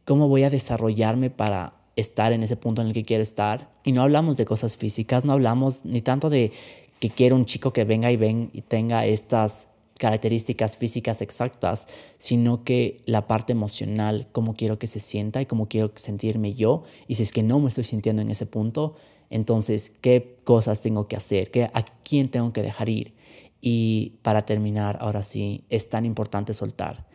[0.04, 3.70] cómo voy a desarrollarme para estar en ese punto en el que quiero estar.
[3.84, 6.52] Y no hablamos de cosas físicas, no hablamos ni tanto de
[6.98, 9.68] que quiero un chico que venga y ven y tenga estas
[10.00, 11.86] características físicas exactas,
[12.16, 16.84] sino que la parte emocional, cómo quiero que se sienta y cómo quiero sentirme yo.
[17.06, 18.96] Y si es que no me estoy sintiendo en ese punto,
[19.28, 21.50] entonces, ¿qué cosas tengo que hacer?
[21.50, 23.12] ¿Qué, ¿A quién tengo que dejar ir?
[23.60, 27.06] Y para terminar, ahora sí, es tan importante soltar.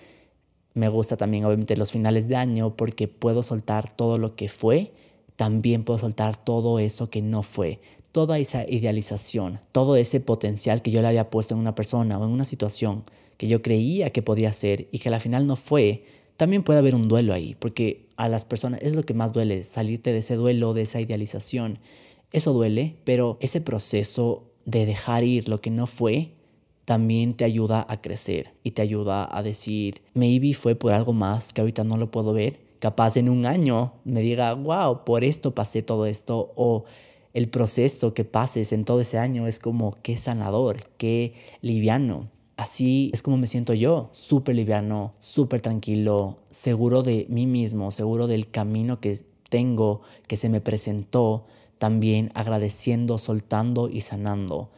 [0.75, 4.93] Me gusta también obviamente los finales de año porque puedo soltar todo lo que fue,
[5.37, 7.81] también puedo soltar todo eso que no fue,
[8.15, 12.23] toda esa idealización, todo ese potencial que yo le había puesto en una persona o
[12.23, 13.03] en una situación
[13.35, 16.05] que yo creía que podía ser y que al final no fue,
[16.37, 19.65] también puede haber un duelo ahí, porque a las personas es lo que más duele,
[19.65, 21.79] salirte de ese duelo, de esa idealización.
[22.31, 26.31] Eso duele, pero ese proceso de dejar ir lo que no fue
[26.85, 31.51] también te ayuda a crecer y te ayuda a decir, maybe fue por algo más
[31.51, 32.61] que ahorita no lo puedo ver.
[32.79, 36.53] Capaz en un año me diga, wow, por esto pasé todo esto.
[36.55, 36.85] O
[37.35, 42.31] el proceso que pases en todo ese año es como qué sanador, qué liviano.
[42.55, 48.27] Así es como me siento yo, súper liviano, súper tranquilo, seguro de mí mismo, seguro
[48.27, 49.19] del camino que
[49.49, 51.45] tengo, que se me presentó,
[51.77, 54.71] también agradeciendo, soltando y sanando.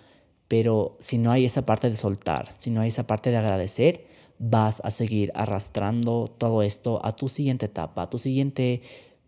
[0.47, 4.07] Pero si no hay esa parte de soltar, si no hay esa parte de agradecer,
[4.39, 8.81] vas a seguir arrastrando todo esto a tu siguiente etapa, a tu siguiente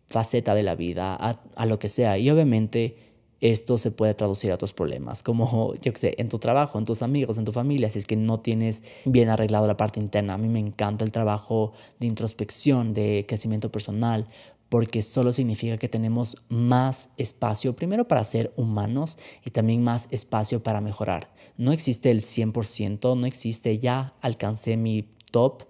[0.08, 2.18] faceta de la vida, a, lo que sea.
[2.18, 3.09] Y obviamente
[3.42, 6.86] esto se puede traducir a otros problemas, como, yo qué sé, en tu trabajo, en
[6.86, 10.34] tus amigos, en tu familia, si es que no tienes bien arreglado la parte interna.
[10.34, 14.28] A mí me encanta el trabajo de introspección, de crecimiento personal,
[14.70, 20.62] porque solo significa que tenemos más espacio, primero para ser humanos y también más espacio
[20.62, 21.34] para mejorar.
[21.58, 25.64] No existe el 100%, no existe ya alcancé mi top,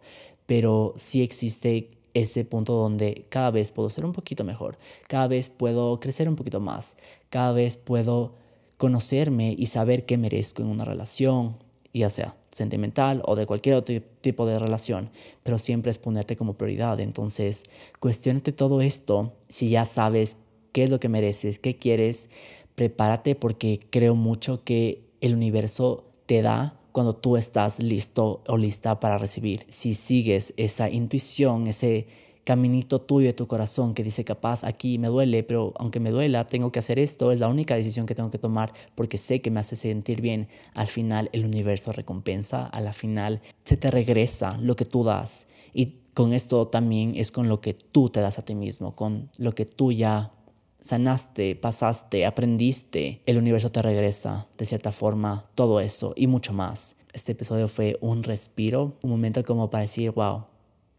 [0.46, 1.92] pero sí existe
[2.22, 6.36] ese punto donde cada vez puedo ser un poquito mejor, cada vez puedo crecer un
[6.36, 6.98] poquito más,
[7.30, 8.34] cada vez puedo
[8.78, 11.58] conocerme y saber qué merezco en una relación,
[11.94, 15.10] ya sea sentimental o de cualquier otro tipo de relación,
[15.44, 17.00] pero siempre es ponerte como prioridad.
[17.00, 17.66] Entonces,
[18.00, 20.38] cuestionate todo esto si ya sabes
[20.72, 22.30] qué es lo que mereces, qué quieres,
[22.76, 29.00] prepárate porque creo mucho que el universo te da cuando tú estás listo o lista
[29.00, 29.66] para recibir.
[29.68, 32.08] Si sigues esa intuición, ese
[32.44, 36.48] caminito tuyo de tu corazón que dice capaz aquí me duele, pero aunque me duela,
[36.48, 39.52] tengo que hacer esto, es la única decisión que tengo que tomar porque sé que
[39.52, 40.48] me hace sentir bien.
[40.74, 45.46] Al final el universo recompensa, a la final se te regresa lo que tú das.
[45.74, 49.30] Y con esto también es con lo que tú te das a ti mismo, con
[49.38, 50.34] lo que tú ya
[50.90, 56.96] sanaste, pasaste, aprendiste, el universo te regresa de cierta forma todo eso y mucho más.
[57.14, 60.46] Este episodio fue un respiro, un momento como para decir, wow,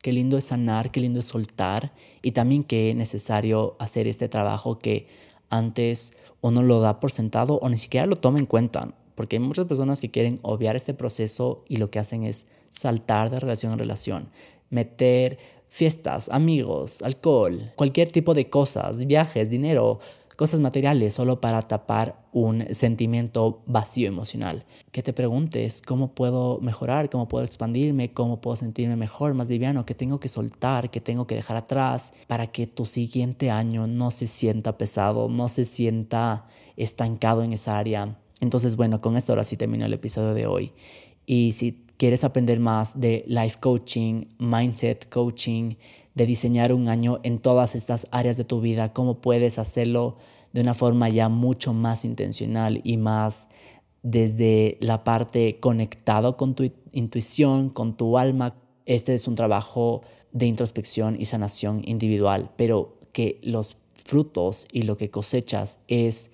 [0.01, 4.79] qué lindo es sanar, qué lindo es soltar y también qué necesario hacer este trabajo
[4.79, 5.09] que
[5.49, 8.95] antes uno lo da por sentado o ni siquiera lo toma en cuenta.
[9.17, 13.29] Porque hay muchas personas que quieren obviar este proceso y lo que hacen es saltar
[13.29, 14.29] de relación en relación,
[14.71, 15.39] meter
[15.71, 20.01] fiestas, amigos, alcohol, cualquier tipo de cosas, viajes, dinero,
[20.37, 24.65] cosas materiales solo para tapar un sentimiento vacío emocional.
[24.91, 29.87] Que te preguntes cómo puedo mejorar, cómo puedo expandirme, cómo puedo sentirme mejor, más liviano,
[29.87, 34.11] qué tengo que soltar, qué tengo que dejar atrás para que tu siguiente año no
[34.11, 36.47] se sienta pesado, no se sienta
[36.77, 38.19] estancado en esa área.
[38.41, 40.73] Entonces, bueno, con esto ahora sí termino el episodio de hoy.
[41.27, 45.75] Y si quieres aprender más de life coaching, mindset coaching,
[46.15, 50.17] de diseñar un año en todas estas áreas de tu vida, cómo puedes hacerlo
[50.55, 53.49] de una forma ya mucho más intencional y más
[54.03, 58.55] desde la parte conectado con tu intuición, con tu alma.
[58.87, 60.01] Este es un trabajo
[60.33, 63.77] de introspección y sanación individual, pero que los
[64.07, 66.31] frutos y lo que cosechas es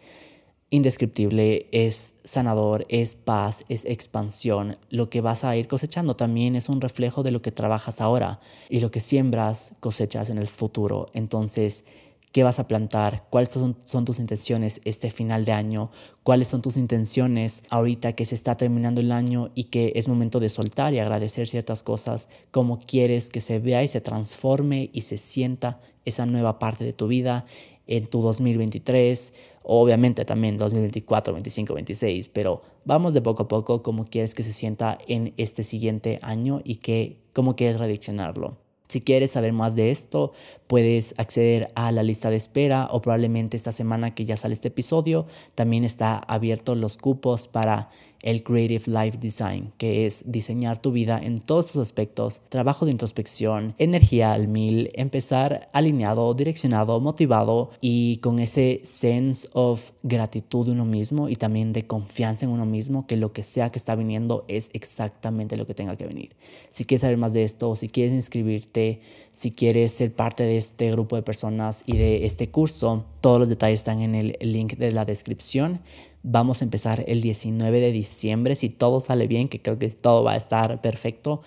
[0.71, 4.79] indescriptible, es sanador, es paz, es expansión.
[4.91, 8.41] Lo que vas a ir cosechando también es un reflejo de lo que trabajas ahora
[8.69, 11.07] y lo que siembras cosechas en el futuro.
[11.15, 11.85] Entonces,
[12.33, 13.27] ¿qué vas a plantar?
[13.31, 15.91] ¿Cuáles son, tus intenciones este final de año?
[16.25, 20.41] ¿Cuáles son tus intenciones ahorita que se está terminando el año y que es momento
[20.41, 22.29] de soltar y agradecer ciertas cosas?
[22.51, 26.93] ¿Cómo quieres que se vea y se transforme y se sienta esa nueva parte de
[26.93, 27.47] tu vida
[27.87, 29.33] en tu 2023?
[29.67, 34.53] obviamente también 2024, 25, 26, pero vamos de poco a poco cómo quieres que se
[34.53, 38.57] sienta en este siguiente año y que, cómo quieres rediccionarlo.
[38.89, 40.33] Si quieres saber más de esto,
[40.69, 44.69] puedes acceder a la lista de espera o probablemente esta semana que ya sale este
[44.69, 45.27] episodio,
[45.57, 47.91] también está abierto los cupos para
[48.27, 52.91] el Creative Life Design, que es diseñar tu vida en todos sus aspectos, trabajo de
[52.91, 60.73] introspección, energía al mil, empezar alineado, direccionado, motivado y con ese sense of gratitud de
[60.73, 63.95] uno mismo y también de confianza en uno mismo, que lo que sea que está
[63.95, 66.35] viniendo es exactamente lo que tenga que venir.
[66.71, 69.01] Si quieres saber más de esto, si quieres inscribirte,
[69.35, 73.49] si quieres ser parte de este grupo de personas y de este curso, todos los
[73.49, 75.81] detalles están en el link de la descripción.
[76.29, 80.25] Vamos a empezar el 19 de diciembre, si todo sale bien, que creo que todo
[80.25, 81.43] va a estar perfecto,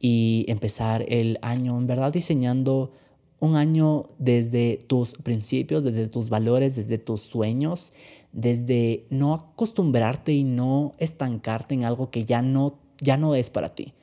[0.00, 2.90] y empezar el año en verdad diseñando
[3.38, 7.92] un año desde tus principios, desde tus valores, desde tus sueños,
[8.32, 13.76] desde no acostumbrarte y no estancarte en algo que ya no, ya no es para
[13.76, 13.94] ti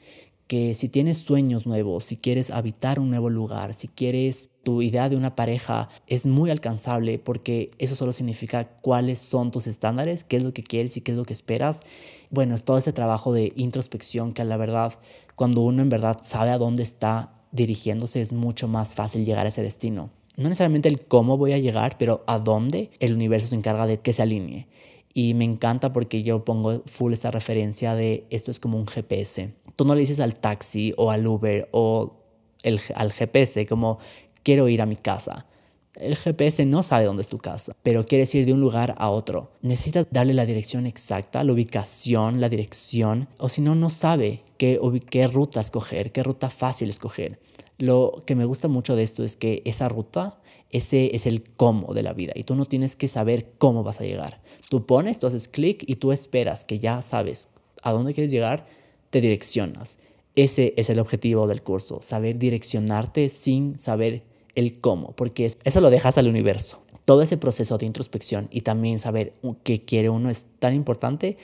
[0.51, 5.07] que si tienes sueños nuevos, si quieres habitar un nuevo lugar, si quieres tu idea
[5.07, 10.35] de una pareja es muy alcanzable porque eso solo significa cuáles son tus estándares, qué
[10.35, 11.83] es lo que quieres y qué es lo que esperas.
[12.31, 14.99] Bueno, es todo este trabajo de introspección que la verdad,
[15.37, 19.49] cuando uno en verdad sabe a dónde está dirigiéndose, es mucho más fácil llegar a
[19.49, 20.09] ese destino.
[20.35, 24.01] No necesariamente el cómo voy a llegar, pero a dónde el universo se encarga de
[24.01, 24.67] que se alinee.
[25.13, 29.53] Y me encanta porque yo pongo full esta referencia de esto es como un GPS.
[29.81, 32.13] Tú no le dices al taxi o al Uber o
[32.61, 33.97] el, al GPS como
[34.43, 35.47] quiero ir a mi casa.
[35.95, 39.09] El GPS no sabe dónde es tu casa, pero quieres ir de un lugar a
[39.09, 39.53] otro.
[39.63, 44.77] Necesitas darle la dirección exacta, la ubicación, la dirección, o si no, no sabe qué,
[45.09, 47.39] qué ruta escoger, qué ruta fácil escoger.
[47.79, 50.37] Lo que me gusta mucho de esto es que esa ruta
[50.69, 53.99] ese es el cómo de la vida y tú no tienes que saber cómo vas
[53.99, 54.43] a llegar.
[54.69, 57.49] Tú pones, tú haces clic y tú esperas que ya sabes
[57.81, 58.67] a dónde quieres llegar,
[59.11, 59.99] te direccionas.
[60.35, 64.23] Ese es el objetivo del curso, saber direccionarte sin saber
[64.55, 66.81] el cómo, porque eso lo dejas al universo.
[67.05, 69.33] Todo ese proceso de introspección y también saber
[69.63, 71.37] qué quiere uno es tan importante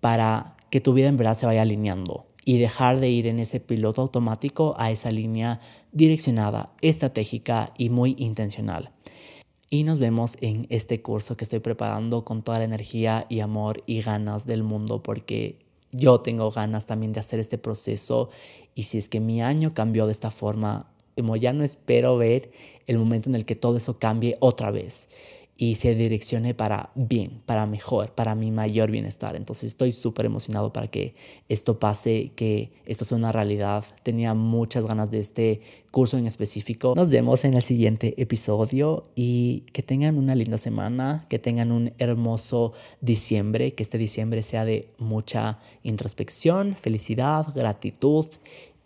[0.00, 3.58] para que tu vida en verdad se vaya alineando y dejar de ir en ese
[3.58, 5.60] piloto automático a esa línea
[5.92, 8.92] direccionada, estratégica y muy intencional.
[9.70, 13.82] Y nos vemos en este curso que estoy preparando con toda la energía y amor
[13.86, 18.30] y ganas del mundo porque yo tengo ganas también de hacer este proceso.
[18.74, 22.50] Y si es que mi año cambió de esta forma, como ya no espero ver
[22.86, 25.08] el momento en el que todo eso cambie otra vez
[25.58, 29.36] y se direccione para bien, para mejor, para mi mayor bienestar.
[29.36, 31.14] Entonces estoy súper emocionado para que
[31.48, 33.84] esto pase, que esto sea una realidad.
[34.02, 36.92] Tenía muchas ganas de este curso en específico.
[36.94, 41.94] Nos vemos en el siguiente episodio y que tengan una linda semana, que tengan un
[41.96, 48.26] hermoso diciembre, que este diciembre sea de mucha introspección, felicidad, gratitud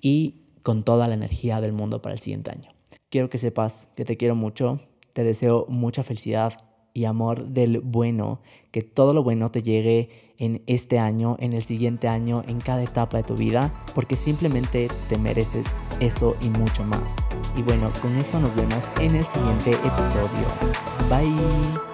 [0.00, 2.70] y con toda la energía del mundo para el siguiente año.
[3.08, 4.78] Quiero que sepas que te quiero mucho,
[5.20, 6.54] te deseo mucha felicidad
[6.94, 8.40] y amor del bueno,
[8.70, 10.08] que todo lo bueno te llegue
[10.38, 14.88] en este año, en el siguiente año, en cada etapa de tu vida, porque simplemente
[15.10, 15.66] te mereces
[16.00, 17.16] eso y mucho más.
[17.54, 20.46] Y bueno, con eso nos vemos en el siguiente episodio.
[21.10, 21.89] Bye.